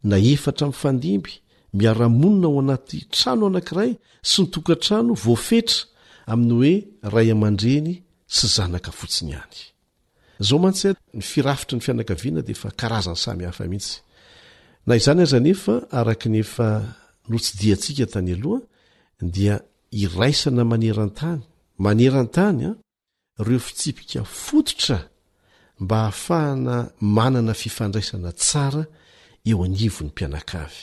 na 0.10 0.16
efatra 0.34 0.64
amin'ny 0.68 0.82
fandimby 0.82 1.34
miaramonina 1.80 2.48
ao 2.50 2.60
anaty 2.64 2.98
trano 3.16 3.44
anankiray 3.50 3.92
sy 4.30 4.38
ny 4.42 4.48
tokantrano 4.54 5.12
voafetra 5.24 5.80
aminy 6.32 6.52
hoe 6.60 6.74
ray 7.14 7.28
aman-dreny 7.36 7.92
sy 8.36 8.46
zanaka 8.56 8.92
fotsiny 9.00 9.34
any 9.44 9.60
zao 10.40 10.60
mantsy 10.60 10.96
ny 11.14 11.22
firafitry 11.22 11.76
ny 11.78 11.82
fianakaviana 11.82 12.42
defa 12.42 12.70
aazany 12.78 13.18
samha 13.18 13.66
ihitsa 13.66 14.00
zny 14.88 15.22
azae 15.24 15.56
aknef 16.12 16.52
notsydintsika 17.30 18.06
tany 18.14 18.32
aoha 18.36 18.60
di 19.34 19.46
iaisna 20.02 20.62
anentanyanetanyeo 20.76 23.50
fitsipika 23.68 24.22
fototra 24.24 24.98
mba 25.80 25.96
hahafahana 26.04 26.76
manana 27.00 27.54
fifandraisana 27.62 28.32
tsara 28.42 28.84
eo 29.50 29.64
anivon'ny 29.66 30.10
mpianakavy 30.12 30.82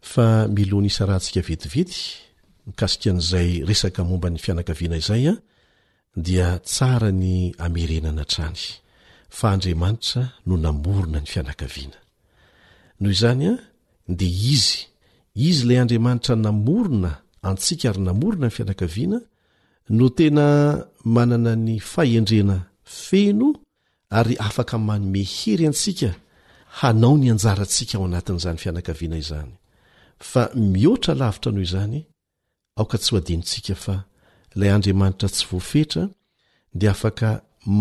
fa 0.00 0.46
milona 0.48 0.86
isa 0.86 1.06
rahantsika 1.06 1.40
vetivety 1.48 1.98
kasika 2.76 3.10
n'izay 3.16 3.50
resaka 3.68 4.00
momba 4.08 4.28
ny 4.30 4.38
fianakaviana 4.44 4.96
izay 5.02 5.24
a 5.28 5.34
dia 6.26 6.48
tsara 6.68 7.10
ny 7.22 7.34
amerenana 7.64 8.22
atrany 8.24 8.60
fa 9.36 9.46
andriamanitra 9.54 10.22
no 10.46 10.54
namorona 10.64 11.18
ny 11.22 11.26
fianakaviana 11.32 11.98
noho 13.00 13.12
izany 13.16 13.44
a 13.50 13.54
de 14.18 14.26
izy 14.54 14.76
izy 15.46 15.62
lay 15.68 15.78
andriamanitra 15.82 16.34
namorona 16.46 17.12
antsika 17.48 17.86
ary 17.90 18.00
namorona 18.08 18.46
ny 18.48 18.54
fianakaviana 18.56 19.18
no 19.96 20.06
tena 20.16 20.46
manana 21.14 21.52
ny 21.66 21.74
fahendrena 21.92 22.56
feno 23.04 23.48
ary 24.18 24.34
afaka 24.48 24.74
manomehery 24.88 25.66
atsika 25.72 26.10
hanao 26.78 27.16
ny 27.18 27.30
anjarantsika 27.32 27.98
ao 27.98 28.04
anatin'izany 28.04 28.56
fianakaviana 28.62 29.16
izany 29.24 29.52
fa 30.30 30.42
mihoatra 30.54 31.14
lavitra 31.14 31.50
anoho 31.50 31.62
izany 31.68 32.00
aoka 32.78 32.96
tsy 32.98 33.10
ho 33.12 33.16
adinitsika 33.20 33.74
fa 33.84 33.94
ilay 34.54 34.70
andriamanitra 34.76 35.28
tsy 35.34 35.44
voafetra 35.50 36.02
de 36.78 36.86
afaka 36.94 37.30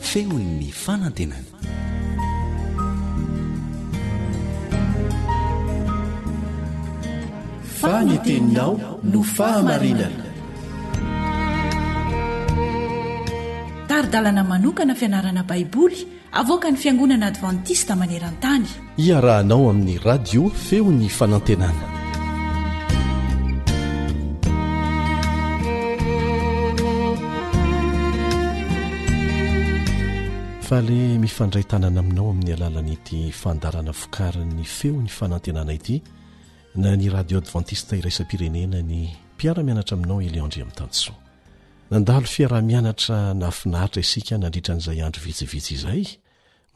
fehony 0.00 0.44
ny 0.60 0.68
fanantenany 0.84 1.46
faneteninao 7.82 8.78
no 9.12 9.22
fahamarinana 9.36 10.26
taridalana 13.88 14.42
manokana 14.44 14.94
fianarana 14.94 15.42
baiboly 15.42 15.98
avoaka 16.40 16.70
ny 16.70 16.78
fiangonana 16.82 17.26
advantista 17.32 17.96
maneran-tany 17.98 18.68
iarahanao 19.06 19.66
amin'ny 19.74 19.98
radio 20.10 20.42
feon'ny 20.66 21.10
fanantenana 21.18 21.86
fa 30.70 30.76
ley 30.86 31.02
mifandray 31.26 31.64
tanana 31.74 31.98
aminao 32.06 32.30
amin'ny 32.30 32.52
alalanyity 32.56 33.22
fandarana 33.44 33.92
fokarin'ny 34.02 34.64
feon'ny 34.78 35.10
fanantenana 35.20 35.72
ity 35.80 35.96
na 36.74 36.94
ny 36.96 37.10
radio 37.12 37.38
advantista 37.38 37.96
iraisa 37.96 38.24
-pirenena 38.24 38.80
ny 38.82 39.10
mpiaramianatra 39.36 39.94
aminao 39.96 40.22
eliandri 40.24 40.62
ami'ny 40.62 40.74
tansoa 40.76 41.14
nandalo 41.90 42.26
fiaramianatra 42.26 43.34
na 43.34 43.46
hafinahitra 43.46 44.00
isika 44.00 44.38
nandritra 44.38 44.74
n'izay 44.74 45.00
andro 45.06 45.20
vitsivitsy 45.26 45.74
izay 45.74 46.04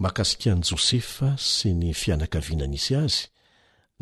makasikan' 0.04 0.60
jôsefa 0.68 1.28
sy 1.40 1.68
ny 1.72 1.94
fianakaviananisy 1.94 2.92
azy 3.04 3.24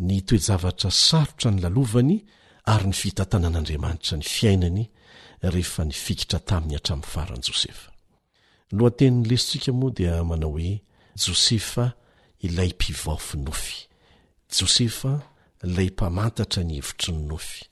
ny 0.07 0.19
toejavatra 0.27 0.91
sarotra 0.91 1.51
ny 1.51 1.63
lalovany 1.63 2.17
ary 2.73 2.87
ny 2.91 2.95
fitantanan'andriamanitra 3.03 4.15
ny 4.19 4.25
fiainany 4.37 4.83
rehefa 5.55 5.83
ny 5.85 5.95
fikitra 6.05 6.39
taminy 6.49 6.75
hatramn'ny 6.75 7.07
farany 7.13 7.43
josefa 7.49 7.89
loateniny 8.79 9.29
lesontsika 9.31 9.71
moa 9.81 9.95
dia 9.97 10.15
manao 10.31 10.53
hoe 10.59 10.75
josefa 11.23 11.85
ilay 12.47 12.71
mpivao 12.75 13.17
finofy 13.19 13.77
josefa 14.59 15.13
lay 15.65 15.87
mpamantatra 15.91 16.63
ny 16.65 16.77
hevitry 16.79 17.13
ny 17.17 17.25
nofy 17.31 17.65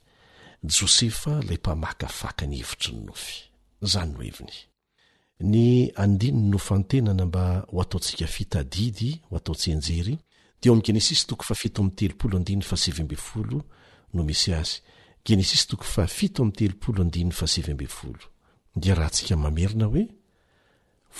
josefa 0.65 1.39
lay 1.45 1.57
mpamaka 1.61 2.07
faka 2.07 2.45
ny 2.49 2.57
hevitri 2.57 2.93
ny 2.95 3.01
nofy 3.07 3.33
zany 3.81 4.13
no 4.13 4.21
hevny 4.23 4.53
ny 5.49 5.91
andinny 6.01 6.49
no 6.51 6.57
fantenana 6.57 7.25
mba 7.25 7.43
ho 7.69 7.81
ataontsika 7.83 8.27
fitadidy 8.35 9.09
h 9.29 9.35
ataontsianjery 9.37 10.17
deagenes 10.61 11.25
no 14.15 14.21
misy 14.23 14.53
az 14.53 14.71
geneis 15.25 15.51
dia 18.81 18.95
raha 18.97 19.09
ntsika 19.13 19.35
mamerina 19.43 19.85
hoe 19.85 20.03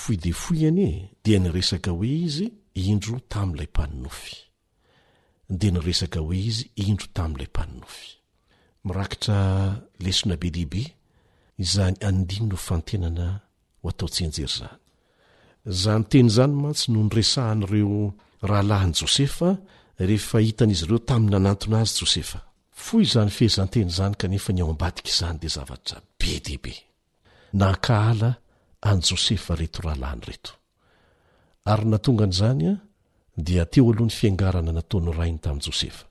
foidefoiany 0.01 1.09
dia 1.23 1.39
nyresaka 1.39 1.91
hoe 1.97 2.07
izy 2.25 2.45
indro 2.73 3.19
tam'ilay 3.31 3.67
mpaninofy 3.73 4.35
de 5.49 5.69
ny 5.71 5.79
resaka 5.83 6.19
hoe 6.23 6.35
izy 6.49 6.67
indro 6.85 7.07
tami'ilay 7.15 7.49
mpaninofy 7.53 8.07
mirakitra 8.87 9.37
lesona 10.03 10.35
be 10.41 10.47
dehibe 10.55 10.81
izany 11.65 11.95
andiny 12.07 12.45
no 12.49 12.57
fantenana 12.67 13.27
ho 13.81 13.85
ataotsenjery 13.91 14.49
zany 14.57 14.79
zany 15.81 16.03
teny 16.11 16.27
izany 16.31 16.53
mantsy 16.63 16.85
noho 16.91 17.05
nyresahan'ireo 17.07 18.01
rahalahany 18.49 18.93
jôsefa 18.99 19.49
rehefa 20.07 20.37
hitan'izy 20.45 20.85
ireo 20.87 20.99
taminanantona 21.09 21.77
azy 21.83 21.93
jôsefa 22.01 22.37
fo 22.85 22.95
zany 23.13 23.31
fezanteny 23.37 23.87
izany 23.93 24.15
kanefa 24.21 24.49
ny 24.53 24.61
ao 24.63 24.69
ambadika 24.73 25.09
izany 25.13 25.37
de 25.43 25.47
zavatra 25.55 25.97
be 26.19 26.31
dehibe 26.45 26.73
na 27.59 27.67
kahala 27.85 28.31
an 28.89 28.99
jôsefa 29.07 29.51
reto 29.59 29.79
rahalahiny 29.85 30.23
reto 30.31 30.51
ary 31.71 31.85
natongan'izany 31.91 32.63
a 32.71 32.75
dia 33.37 33.65
teo 33.65 33.85
aloha 33.91 34.05
'ny 34.05 34.13
fiangarana 34.19 34.71
nataony 34.77 35.11
rainy 35.17 35.39
tamn' 35.45 35.63
jôsefa 35.65 36.05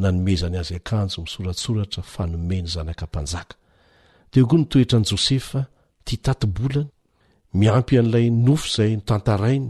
nanomezany 0.00 0.56
azy 0.60 0.74
akanjo 0.80 1.18
misorasoratra 1.26 2.02
fanoeny 2.12 2.66
zanateokoa 2.74 4.56
ntoetran 4.62 5.04
jôsefa 5.10 5.60
ttabolany 6.06 6.88
miampy 7.58 7.94
an'lay 8.00 8.26
nofo 8.46 8.66
zay 8.76 8.90
tantaainy 9.08 9.66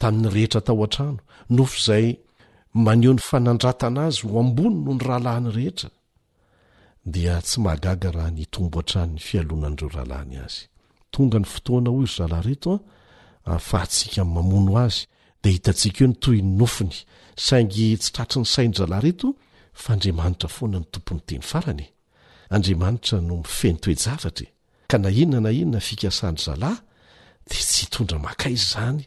tamin'ny 0.00 0.28
rehetra 0.34 0.60
tao 0.66 0.82
atrano 0.86 1.20
nofo 1.56 1.78
zay 1.86 2.06
maneo 2.84 3.12
ny 3.16 3.20
fanandratana 3.28 4.00
azy 4.08 4.20
hoambony 4.32 4.76
noh 4.84 4.94
ny 4.98 5.02
rahalahny 5.08 5.46
rehetrada 5.56 7.34
tsy 7.46 7.56
mahagaga 7.64 8.08
raha 8.16 8.30
nytombo 8.38 8.76
atranny 8.82 9.18
fialonanreo 9.26 9.88
rahlany 9.96 10.34
azytongay 10.44 11.44
toana 11.66 11.88
o 11.90 11.98
yeoa 12.10 13.56
fahtika 13.70 14.20
mamono 14.34 14.74
azy 14.86 15.04
dea 15.44 15.52
hitantsika 15.52 16.04
o 16.04 16.06
ny 16.08 16.14
toy 16.24 16.36
ny 16.42 16.56
nofony 16.58 16.94
saingy 17.36 17.90
tsy 18.00 18.12
tratry 18.16 18.40
ny 18.40 18.46
sainy 18.48 18.78
ralahy 18.80 19.02
reto 19.10 19.28
fa 19.82 19.92
andriamanitra 19.94 20.48
foana 20.48 20.78
ny 20.80 20.84
tompony 20.88 21.20
teny 21.28 21.42
farany 21.50 21.84
andriamanitra 22.56 23.18
no 23.28 23.36
mifeny 23.44 23.76
toejavatra 23.84 24.46
ka 24.90 24.96
na 24.98 25.10
inona 25.22 25.40
na 25.44 25.50
inona 25.60 25.80
fikasan'ny 25.88 26.40
zalahy 26.46 26.78
dea 27.48 27.62
tsy 27.68 27.82
hitondra 27.84 28.18
makaizy 28.26 28.64
izany 28.70 29.02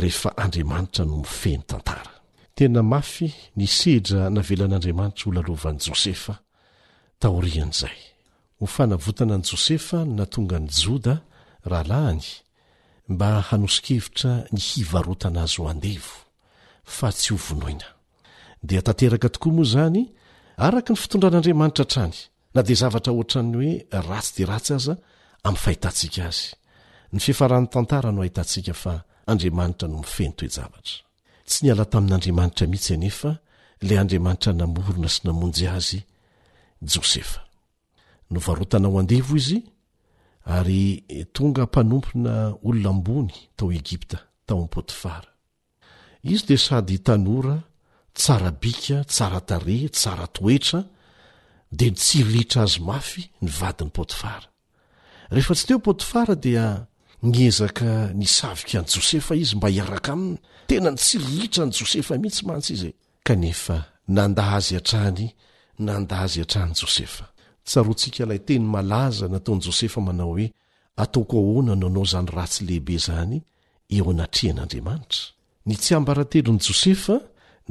rehefa 0.00 0.34
andriamanitra 0.44 1.04
no 1.08 1.16
mifehny 1.22 1.62
tantara 1.70 2.12
tena 2.54 2.82
mafy 2.92 3.28
nysedra 3.60 4.28
navelan'andriamanitra 4.36 5.24
holoalovan'i 5.30 5.82
jôsefa 5.86 6.34
taorian'izay 7.24 7.98
hofanavotana 8.60 9.34
n'i 9.40 9.48
jôsefa 9.50 9.98
natonga 10.18 10.58
ny 10.62 10.68
joda 10.80 11.14
rahalahany 11.70 12.26
mba 13.10 13.42
hanosikevitra 13.48 14.30
ny 14.54 14.60
hivarotana 14.74 15.42
azy 15.44 15.56
ho 15.58 15.66
andevo 15.72 16.12
fa 16.96 17.08
tsy 17.16 17.32
hovonoina 17.34 17.88
dia 18.68 18.80
tanteraka 18.86 19.28
tokoa 19.34 19.52
moa 19.56 19.66
izany 19.68 20.00
araka 20.66 20.90
ny 20.94 20.98
fitondran'andriamanitra 21.02 21.84
htrany 21.86 22.14
na 22.54 22.60
dia 22.66 22.76
zavatra 22.82 23.10
oatra 23.18 23.40
ny 23.44 23.52
hoe 23.58 23.72
ratsy 24.10 24.32
dia 24.36 24.46
ratsy 24.52 24.72
aza 24.78 24.94
amin'ny 25.46 25.62
fahitantsika 25.64 26.22
azy 26.30 26.46
ny 27.12 27.18
fefarahan'ny 27.26 27.68
tantara 27.74 28.08
no 28.14 28.20
hahitantsika 28.22 28.74
fa 28.82 28.92
andriamanitra 29.32 29.86
no 29.92 29.96
mifeny 30.04 30.32
toejavatra 30.38 30.96
tsy 31.48 31.58
ni 31.62 31.68
ala 31.72 31.84
tamin'andriamanitra 31.92 32.64
mihitsy 32.72 32.92
anefa 32.96 33.30
lay 33.86 33.98
andriamanitra 34.02 34.50
namorona 34.60 35.08
sy 35.14 35.20
namonjy 35.26 35.66
azy 35.76 35.98
jôsefa 36.92 37.40
novarotana 38.32 38.86
ho 38.92 38.96
andevo 39.02 39.34
izy 39.42 39.58
ary 40.46 41.04
e, 41.08 41.24
tonga 41.24 41.64
mpanompona 41.64 42.52
olonambony 42.64 43.32
tao 43.56 43.72
egipta 43.72 44.18
taony 44.46 44.68
potifara 44.68 45.28
izy 46.22 46.44
de 46.46 46.56
sady 46.56 46.98
tanora 46.98 47.58
tsara 48.12 48.50
bika 48.50 49.04
tsara 49.04 49.40
tare 49.40 49.88
tsara 49.88 50.26
toetra 50.26 50.84
de 51.72 51.90
ntsiriritra 51.90 52.62
azy 52.62 52.80
mafy 52.80 53.22
ny 53.42 53.48
vadin'ny 53.60 53.92
potifara 53.92 54.48
rehefa 55.30 55.54
tsy 55.54 55.66
teo 55.68 55.78
potifara 55.78 56.34
dia 56.34 56.64
ny 57.28 57.34
ezaka 57.48 57.90
nisavika 58.14 58.78
any 58.80 58.88
jôsefa 58.94 59.34
izy 59.42 59.54
mba 59.56 59.68
hiaraka 59.68 60.12
aminy 60.12 60.38
tena 60.68 60.90
ny 60.90 60.98
tsiriritra 60.98 61.62
ny 61.68 61.72
jôsefa 61.76 62.18
mihitsy 62.20 62.42
mantsy 62.48 62.72
izy 62.76 62.88
e 62.92 62.96
kanefa 63.26 63.76
nanda 64.16 64.44
azy 64.56 64.74
atrany 64.80 65.26
nandaazy 65.86 66.40
atrahany 66.42 66.74
josefa 66.76 67.29
tsarontsika 67.66 68.20
ilay 68.24 68.40
teny 68.48 68.64
malaza 68.74 69.26
nataon'y 69.32 69.62
josefa 69.66 70.00
manao 70.06 70.32
hoe 70.32 70.46
ataoko 71.02 71.34
ahoana 71.40 71.74
no 71.80 71.86
anao 71.88 72.04
zany 72.12 72.28
ratsy 72.36 72.60
lehibe 72.68 72.96
zany 73.06 73.38
eo 73.96 74.10
anatrehan'andriamanitra 74.14 75.22
ny 75.68 75.74
tsy 75.82 75.92
ambarantelon'i 75.98 76.62
josefa 76.68 77.16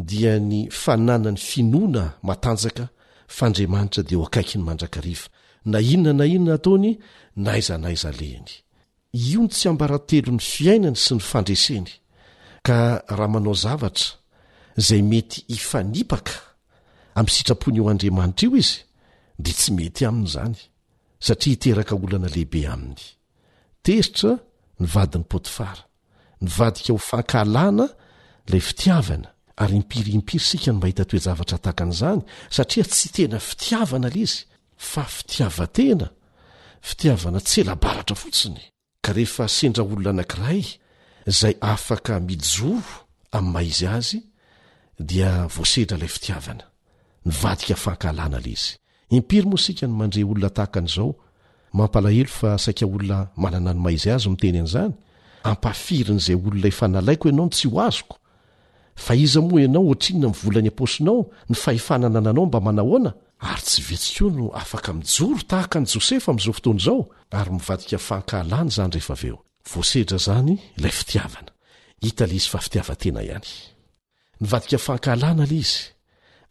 dia 0.10 0.34
ny 0.50 0.58
fanana 0.84 1.30
ny 1.32 1.38
finoana 1.50 2.04
matanjaka 2.28 2.86
fa 3.36 3.44
andriamanitra 3.48 4.02
di 4.08 4.16
ho 4.16 4.24
akaiky 4.26 4.56
ny 4.58 4.64
mandrakarifa 4.68 5.28
na 5.72 5.80
inona 5.80 6.14
na 6.20 6.26
inona 6.26 6.54
ataony 6.60 6.92
naiza 7.36 7.76
naiza 7.84 8.10
lehany 8.20 8.50
io 9.32 9.42
ny 9.44 9.50
tsy 9.54 9.66
ambarantelo 9.72 10.30
ny 10.34 10.44
fiainany 10.54 10.98
sy 11.04 11.14
ny 11.16 11.22
fandreseny 11.30 11.88
ka 12.68 12.78
raha 13.18 13.30
manao 13.34 13.54
zavatra 13.64 14.10
zay 14.86 15.02
mety 15.02 15.38
hifanipaka 15.48 16.36
amin'ny 17.18 17.34
sitrapony 17.38 17.78
eo 17.80 17.90
andriamanitra 17.90 18.46
io 18.48 18.56
izy 18.62 18.89
dia 19.44 19.56
tsy 19.60 19.72
mety 19.78 20.04
aminy 20.08 20.28
izany 20.30 20.58
satria 21.28 21.54
hiteraka 21.54 21.96
olana 22.06 22.30
lehibe 22.36 22.62
aminy 22.74 23.04
teritra 23.86 24.32
ny 24.82 24.88
vadin'ny 24.94 25.26
potifara 25.34 25.84
nyvadika 26.44 26.90
ho 26.94 26.98
fankahalana 27.10 27.86
ilay 28.48 28.64
fitiavana 28.70 29.30
ary 29.64 29.74
impiriimpiry 29.82 30.42
sika 30.50 30.72
ny 30.74 30.78
mahita 30.82 31.04
toejavatra 31.12 31.58
tahakan'izany 31.66 32.20
satria 32.58 32.86
tsy 32.94 33.08
tena 33.16 33.40
fitiavana 33.50 34.10
l 34.14 34.18
izy 34.24 34.40
fa 34.92 35.04
fitiavatena 35.16 36.08
fitiavana 36.90 37.40
ts 37.46 37.54
elabaratra 37.62 38.16
fotsiny 38.24 38.62
ka 39.04 39.10
rehefa 39.18 39.46
sendra 39.58 39.84
olona 39.88 40.12
anankiray 40.16 40.64
izay 41.32 41.56
afaka 41.74 42.14
mijoro 42.30 42.80
amin'ny 43.38 43.52
ma 43.54 43.62
izy 43.72 43.88
azy 43.98 44.18
dia 45.10 45.32
voasedra 45.54 45.96
ilay 45.98 46.12
fitiavana 46.16 46.66
ny 47.26 47.32
vadika 47.44 47.76
fankahalana 47.86 48.40
lay 48.46 48.56
izy 48.60 48.74
impiry 49.12 49.47
moa 49.47 49.57
sika 49.57 49.88
ny 49.88 49.93
mandre 49.93 50.24
olona 50.24 50.49
tahaka 50.55 50.80
an'izao 50.82 51.10
mampalahelo 51.78 52.30
fa 52.39 52.57
saika 52.57 52.86
olona 52.86 53.20
manana 53.43 53.72
ny 53.74 53.80
maizy 53.84 54.10
azy 54.14 54.30
miteny 54.30 54.60
an'izany 54.62 54.91
ampafirin'izay 55.49 56.36
olona 56.36 56.68
efa 56.72 56.88
nalaiko 56.93 57.26
ianao 57.30 57.45
no 57.47 57.51
tsy 57.55 57.68
ho 57.74 57.80
azoko 57.88 58.16
fa 59.05 59.14
iza 59.24 59.41
moa 59.41 59.62
ianao 59.66 59.89
otrinona 59.93 60.30
mivolany 60.34 60.68
aposinao 60.74 61.18
ny 61.49 61.55
fahefanana 61.64 62.20
nanao 62.28 62.45
mba 62.45 62.60
manahoana 62.68 63.12
ary 63.49 63.62
tsy 63.70 63.82
vetsiko 63.88 64.26
no 64.38 64.45
afaka 64.62 64.93
mijoro 64.93 65.41
tahaka 65.51 65.76
an' 65.80 65.86
jôsefa 65.93 66.28
amn'izao 66.32 66.53
fotoana 66.57 66.80
izao 66.84 67.01
ary 67.39 67.51
mivadika 67.51 67.97
fankahalana 67.97 68.70
zany 68.78 68.91
rehefa 68.93 69.14
veo 75.43 75.64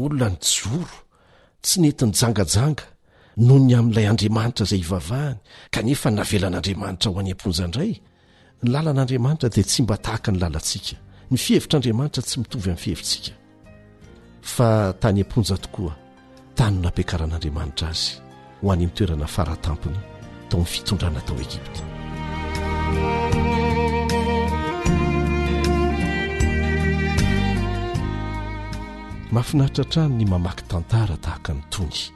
olona 0.00 0.28
ny 0.30 0.38
joro 0.40 0.98
tsy 1.64 1.76
nentiny 1.84 2.12
jangajanga 2.20 2.84
no 3.46 3.54
ny 3.68 3.72
amin'ilay 3.78 4.06
andriamanitra 4.10 4.64
izay 4.66 4.80
hivavahany 4.82 5.38
kanefa 5.74 6.08
navelan'andriamanitra 6.18 7.08
ho 7.12 7.16
any 7.20 7.32
am-ponja 7.34 7.64
indray 7.68 7.90
nylalan'andriamanitra 8.62 9.48
dia 9.54 9.64
tsy 9.68 9.80
mba 9.82 9.96
tahaka 10.04 10.28
ny 10.32 10.38
lalantsika 10.42 10.94
ny 11.30 11.36
fihevitr'andriamanitra 11.44 12.20
tsy 12.26 12.36
mitovy 12.40 12.64
amin'ny 12.70 12.82
fihevitntsika 12.84 13.32
fa 14.54 14.68
tany 15.02 15.20
am-ponja 15.24 15.56
tokoa 15.64 15.94
tany 16.56 16.74
no 16.78 16.88
nampiakaran'andriamanitra 16.88 17.86
azy 17.92 18.06
ho 18.62 18.66
anynytoerana 18.74 19.26
faratampony 19.36 20.00
tfitondranataoegpt 20.50 21.74
mahafinaritra 29.30 29.82
atran 29.86 30.16
ny 30.18 30.24
mamaky 30.26 30.64
tantara 30.68 31.16
tahaka 31.22 31.54
ny 31.54 31.62
tony 31.70 32.10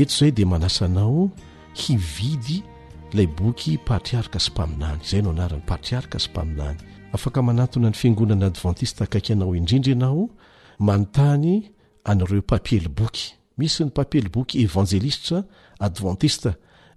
eto 0.00 0.12
zay 0.18 0.32
dia 0.32 0.46
manasanao 0.48 1.28
hividy 1.74 2.64
ilay 3.12 3.26
boky 3.26 3.76
pahtriarika 3.78 4.38
sy 4.40 4.50
mpaminany 4.50 5.00
zay 5.04 5.20
no 5.22 5.30
anaran'ny 5.36 5.64
pahatriarika 5.68 6.18
sy 6.18 6.28
mpaminany 6.32 6.78
afaka 7.12 7.42
manatona 7.44 7.90
ny 7.92 7.96
fiangonana 7.96 8.46
adventiste 8.48 9.04
akaiky 9.04 9.32
anao 9.36 9.52
indrindry 9.56 9.92
ianao 9.92 10.30
manontany 10.78 11.70
an'reo 12.08 12.42
papiely 12.42 12.88
boky 12.88 13.34
misy 13.60 13.84
ny 13.84 13.90
papiely 13.92 14.28
boky 14.32 14.62
évangelistra 14.64 15.44
adventiste 15.80 16.50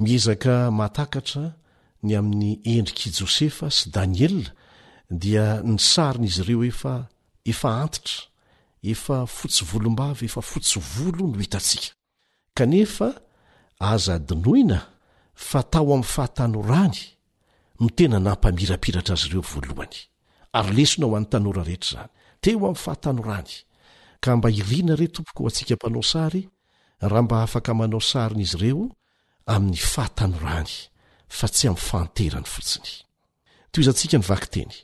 miezaka 0.00 0.70
mahtakatra 0.80 1.44
ny 2.04 2.12
amin'ny 2.18 2.52
endrik' 2.76 3.06
i 3.08 3.12
josefa 3.18 3.68
sy 3.70 3.92
daniela 3.94 4.48
dia 5.12 5.60
ny 5.62 5.76
sarin'izy 5.76 6.40
ireo 6.44 6.62
efa 6.70 6.94
efa 7.52 7.70
antitra 7.84 8.18
efa 8.92 9.18
fotsi 9.36 9.62
volombavy 9.70 10.24
efa 10.30 10.40
fotsivolo 10.50 11.24
no 11.32 11.38
hitatsika 11.44 11.90
kanefa 12.56 13.08
aza 13.92 14.14
dinoina 14.28 14.78
fa 15.48 15.60
tao 15.72 15.90
amin'ny 15.94 16.08
fahatano 16.14 16.58
rany 16.70 16.98
mitena 17.82 18.18
nampamirapiratra 18.26 19.14
azy 19.20 19.26
ireo 19.30 19.44
voalohany 19.50 19.96
ary 20.58 20.70
lesona 20.78 21.04
ho 21.10 21.18
an'ny 21.18 21.28
tanora 21.32 21.62
rehetra 21.68 21.90
zany 21.90 22.10
teo 22.42 22.58
amin'ny 22.62 22.80
fahatanorany 22.84 23.52
ka 24.24 24.30
mba 24.36 24.48
iriana 24.60 24.94
re 25.00 25.06
tompoko 25.14 25.40
o 25.44 25.48
atsika 25.52 25.74
mpanao 25.78 26.04
sary 26.12 26.42
raha 27.06 27.22
mba 27.24 27.36
afaka 27.46 27.70
manao 27.78 28.00
sarin'izy 28.12 28.56
ireo 28.58 28.86
amin'ny 29.54 29.76
fatano 29.82 30.38
rany 30.46 30.70
fa 31.38 31.48
tsy 31.50 31.68
amin'ny 31.70 31.84
fanterany 31.90 32.48
fotsiny 32.54 32.92
to 33.72 33.80
izantsika 33.82 34.18
ny 34.20 34.26
vaky 34.26 34.48
teny 34.56 34.74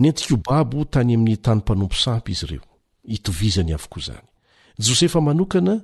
nentiko 0.00 0.36
babo 0.48 0.84
tany 0.92 1.14
amin'ny 1.16 1.36
tanympanompo 1.44 1.96
sampy 2.04 2.32
izy 2.32 2.46
ireo 2.48 2.64
hitovizany 3.12 3.74
avokoa 3.76 4.00
izany 4.02 4.26
jôsefa 4.84 5.20
manokana 5.26 5.74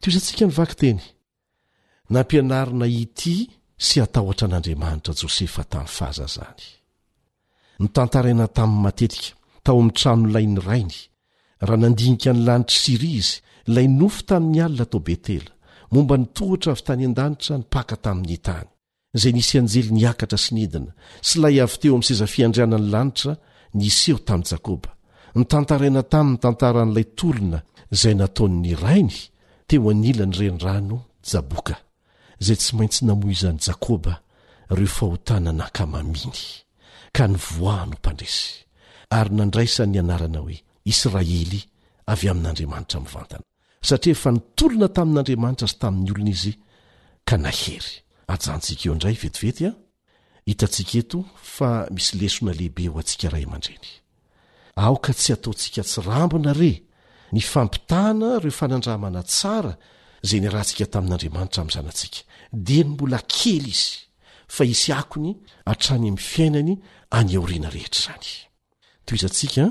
toisantsika 0.02 0.44
ny 0.48 0.54
vaky 0.60 0.76
teny 0.82 1.02
nampianarina 2.14 2.88
ity 3.04 3.36
sy 3.88 4.00
atahotra 4.06 4.46
an'andriamanitra 4.48 5.14
jôsefa 5.20 5.64
tamin'ny 5.72 5.94
faza 5.98 6.26
zany 6.36 6.64
nitantaraina 7.82 8.46
tamin'ny 8.58 8.84
matetika 8.86 9.30
tao 9.66 9.78
amin'ny 9.82 9.96
tramon'layny 10.02 10.58
rainy 10.70 11.00
raha 11.68 11.78
nandinika 11.84 12.30
ny 12.34 12.40
lanitrai 12.48 12.80
siria 12.84 13.16
izy 13.22 13.36
ilay 13.70 13.88
nofo 14.00 14.22
tamin'ny 14.30 14.60
alina 14.66 14.86
tao 14.92 15.02
betela 15.08 15.52
momba 15.94 16.14
nitohatra 16.22 16.72
avy 16.76 16.84
tany 16.88 17.04
an-danitra 17.10 17.56
nipaka 17.62 17.96
tamin'ny 18.06 18.34
itany 18.38 18.68
izay 19.16 19.34
nisy 19.38 19.56
anjely 19.62 19.90
niakatra 19.98 20.38
sy 20.44 20.52
nedina 20.58 20.92
sy 21.28 21.36
lay 21.44 21.56
avy 21.66 21.78
teo 21.82 21.92
amin'ny 21.94 22.08
sezafiandrianany 22.10 22.88
lanitra 22.94 23.32
niseho 23.80 24.20
tamin'ny 24.28 24.50
jakoba 24.54 24.90
ni 25.38 25.44
tantaraina 25.52 26.02
taminyny 26.14 26.42
tantaran'ilay 26.44 27.06
tolona 27.20 27.60
izay 27.96 28.16
nataon''ny 28.22 28.72
rainy 28.84 29.18
teo 29.68 29.84
anila 29.92 30.24
ny 30.30 30.34
renydrano 30.40 30.98
jaboka 31.32 31.76
zay 32.44 32.58
tsy 32.60 32.76
maintsy 32.76 33.02
namoizany 33.08 33.60
jakôba 33.64 34.20
reo 34.70 34.88
fahotana 34.88 35.52
nankamaminy 35.56 36.42
ka 37.16 37.26
ny 37.28 37.38
voahano 37.40 37.96
o 37.96 37.96
mpandresy 37.98 38.66
ary 39.10 39.32
nandraisa 39.38 39.84
ny 39.88 39.98
anarana 40.04 40.40
hoe 40.44 40.58
israely 40.92 41.62
avy 42.14 42.28
amin'andriamanitra 42.32 43.00
mivantana 43.04 43.46
satria 43.90 44.12
efa 44.18 44.30
nitolona 44.36 44.88
tamin'andriamanitra 44.98 45.68
zy 45.72 45.78
tamin'ny 45.84 46.10
olona 46.14 46.30
izy 46.38 46.54
ka 47.30 47.36
nahery 47.46 47.92
ajantsika 48.34 48.84
eo 48.88 48.94
indray 48.96 49.16
vetivety 49.24 49.66
a 49.70 49.74
hitantsika 50.50 50.94
eto 51.02 51.20
fa 51.58 51.70
misy 51.96 52.14
lesona 52.22 52.52
lehibe 52.58 52.84
ho 52.92 52.96
antsika 53.02 53.28
ray 53.34 53.44
amandreny 53.48 53.88
aoka 54.86 55.12
tsy 55.20 55.32
ataontsika 55.38 55.82
tsy 55.90 56.00
rambona 56.08 56.52
re 56.62 56.72
ny 57.36 57.42
fampitahana 57.52 58.30
reo 58.44 58.52
fanandramana 58.60 59.22
tsara 59.34 59.74
zay 60.30 60.40
ny 60.42 60.50
rahantsika 60.54 60.86
tamin'n'andriamanitra 60.94 61.60
amin'zanantsika 61.64 62.20
di 62.54 62.84
ny 62.86 62.94
mbola 62.94 63.18
kely 63.26 63.66
izy 63.70 63.98
fa 64.48 64.64
isy 64.64 64.94
akony 64.94 65.34
atrany 65.66 65.98
amin'ny 66.06 66.18
fiainany 66.22 66.76
any 67.10 67.34
oriana 67.38 67.70
rehetra 67.74 67.98
izany 67.98 68.30
to 69.10 69.16
izantsika 69.18 69.66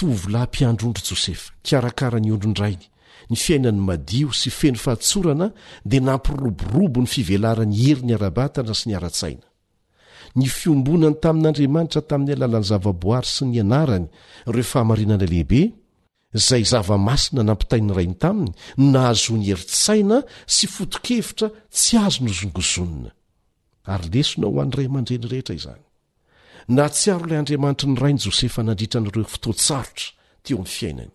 tovylampiandroondro 0.00 1.02
jôsefa 1.08 1.52
karakara 1.62 2.16
ny 2.20 2.32
ondrondrainy 2.32 2.86
ny 3.30 3.36
fiainan'ny 3.36 3.84
madio 3.84 4.32
sy 4.32 4.48
feny 4.50 4.80
fahatsorana 4.80 5.52
dia 5.84 6.00
nampioroborobo 6.00 7.04
ny 7.04 7.08
fivelarany 7.08 7.76
hery 7.82 8.02
ny 8.08 8.16
arabatana 8.16 8.72
sy 8.74 8.88
ny 8.88 8.96
aratsaina 8.96 9.44
ny 10.40 10.48
fiombonany 10.48 11.20
tamin'andriamanitra 11.20 12.00
tamin'ny 12.02 12.32
alalan'ny 12.32 12.64
zavaboary 12.70 13.28
sy 13.28 13.44
ny 13.44 13.60
anarany 13.60 14.08
reo 14.48 14.64
fahamarinana 14.64 15.26
lehibe 15.28 15.62
zay 16.34 16.64
zava-masina 16.64 17.42
nampitain'ny 17.42 17.94
rainy 17.94 18.14
taminy 18.14 18.52
na 18.78 19.02
hazoany 19.10 19.46
herisaina 19.50 20.22
sy 20.46 20.68
foto-kevitra 20.70 21.48
tsy 21.76 21.96
azo 22.06 22.22
nozongozonina 22.24 23.10
ary 23.92 24.08
lesona 24.14 24.46
ho 24.46 24.60
an'nyray 24.62 24.86
amandre 24.90 25.16
ny 25.18 25.26
rehetra 25.32 25.54
izany 25.58 25.82
na 26.68 26.86
tsy 26.88 27.10
aro 27.14 27.26
ilay 27.26 27.40
andriamanitry 27.42 27.90
ny 27.90 27.98
rainy 28.02 28.20
jôsefa 28.24 28.62
nandritra 28.62 29.00
n'ireo 29.02 29.24
fotoatsarotra 29.32 30.08
teo 30.46 30.56
amin'ny 30.62 30.70
fiainany 30.78 31.10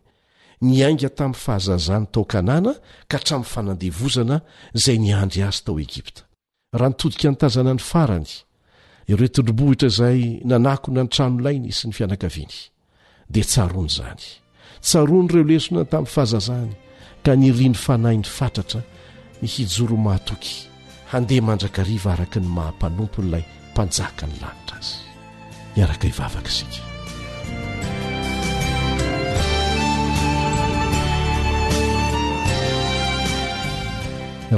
ny 0.67 0.83
ainga 0.87 1.09
tamin'ny 1.17 1.39
fahazazany 1.43 2.07
tao 2.13 2.25
kanàna 2.33 2.73
ka 3.11 3.15
hatramin'ny 3.17 3.51
fanandevozana 3.55 4.37
izay 4.79 4.97
niandry 5.05 5.41
azy 5.49 5.63
tao 5.65 5.75
egipta 5.85 6.21
raha 6.77 6.89
nitodika 6.91 7.27
nytazana 7.33 7.73
ny 7.79 7.79
farany 7.91 8.31
ireo 9.11 9.29
todrobohitra 9.35 9.87
izay 9.93 10.21
nanakona 10.49 10.99
anytranolainy 11.07 11.71
sy 11.77 11.85
ny 11.87 11.95
fianakaviany 12.03 12.57
dia 13.33 13.45
tsaroan' 13.47 13.87
zany 13.97 14.43
tsaroan' 14.85 15.27
ireo 15.31 15.43
lesona 15.49 15.83
tamin'ny 15.91 16.13
fahazazany 16.15 16.71
ka 17.25 17.33
niriny 17.41 17.77
fanahy 17.85 18.19
ny 18.21 18.27
fatratra 18.37 18.81
nyhijoro 19.41 19.95
mahatoky 20.05 20.53
handeha 21.11 21.41
mandrakariva 21.47 22.09
araka 22.13 22.37
ny 22.37 22.45
maham-panompon'ilay 22.57 23.43
mpanjaka 23.73 24.23
ny 24.29 24.35
lanitra 24.45 24.77
azy 24.81 24.97
hiaraka 25.75 26.05
hivavaka 26.11 26.49
isika 26.53 26.83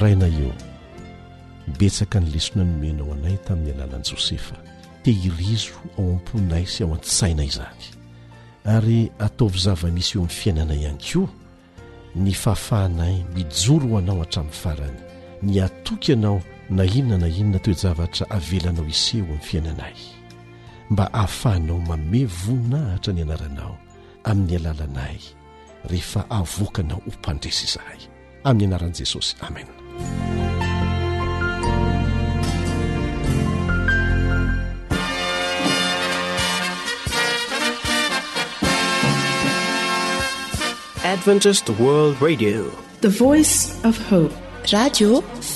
raina 0.01 0.27
eo 0.39 0.51
ibetsaka 1.71 2.15
ny 2.21 2.27
lesona 2.35 2.61
nomena 2.69 3.01
ao 3.07 3.11
anay 3.15 3.37
tamin'ny 3.47 3.71
ananan'i 3.79 4.07
jôsefa 4.11 4.55
tehirizo 5.07 5.73
ao 5.97 6.05
am-ponay 6.19 6.65
sy 6.73 6.79
ao 6.83 6.91
an-t-saina 6.95 7.43
izany 7.51 7.85
ary 8.67 9.07
ataovy 9.19 9.57
zava 9.59 9.87
misy 9.91 10.17
eo 10.17 10.23
amin'ny 10.23 10.35
fiainanay 10.39 10.77
ihany 10.81 10.99
koa 10.99 11.31
ny 12.15 12.33
fahafahanay 12.33 13.15
h 13.33 13.39
ijoro 13.43 13.97
anao 13.97 14.21
atramin'ny 14.21 14.53
farany 14.61 14.99
ny 15.41 15.61
atoky 15.63 16.13
anao 16.13 16.41
na 16.69 16.83
inona 16.83 17.17
na 17.17 17.27
inona 17.27 17.59
toejavatra 17.59 18.25
havelanao 18.29 18.85
iseho 18.85 19.23
amin'ny 19.27 19.41
fiainanay 19.43 19.95
mba 20.89 21.05
hahafahinao 21.13 21.79
mame 21.87 22.25
vonahitra 22.25 23.13
ny 23.13 23.21
anaranao 23.21 23.75
amin'ny 24.23 24.55
alalanay 24.59 25.19
rehefa 25.89 26.27
ahvoakanao 26.29 27.01
ho 27.05 27.11
mpandresa 27.17 27.63
izahay 27.67 27.99
amin'ny 28.43 28.67
anaran'i 28.67 28.93
jesosy 28.99 29.35
amena 29.41 29.75
ad 41.11 41.21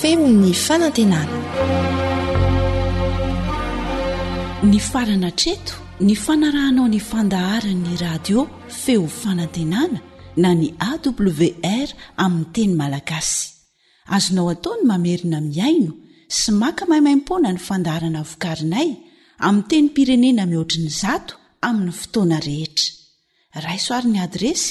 femny 0.00 0.52
faantenaa 0.66 1.26
ny 4.70 4.78
farana 4.90 5.30
treto 5.40 5.74
ny 6.06 6.14
fanarahanao 6.24 6.86
nyfandaharanny 6.94 7.92
radio 8.06 8.40
feo 8.82 9.04
fanantenana 9.20 9.98
na 10.42 10.50
ny 10.60 10.68
awr 10.90 11.88
aminy 12.24 12.46
teny 12.54 12.72
malagasy 12.80 13.40
azonao 14.16 14.48
ataony 14.54 14.82
mamerina 14.90 15.38
miaino 15.52 15.92
sy 16.36 16.48
maka 16.62 16.82
mahaimaimpona 16.90 17.48
ny 17.54 17.60
fandaharana 17.68 18.20
vokarinay 18.30 18.88
ami 19.46 19.62
teny 19.70 19.86
pirenena 19.96 20.42
mihoatriny 20.50 20.90
zato 21.02 21.34
aminny 21.68 21.92
fotoana 22.00 22.38
rehetra 22.48 22.88
raisoarn'ny 23.66 24.18
adresy 24.28 24.70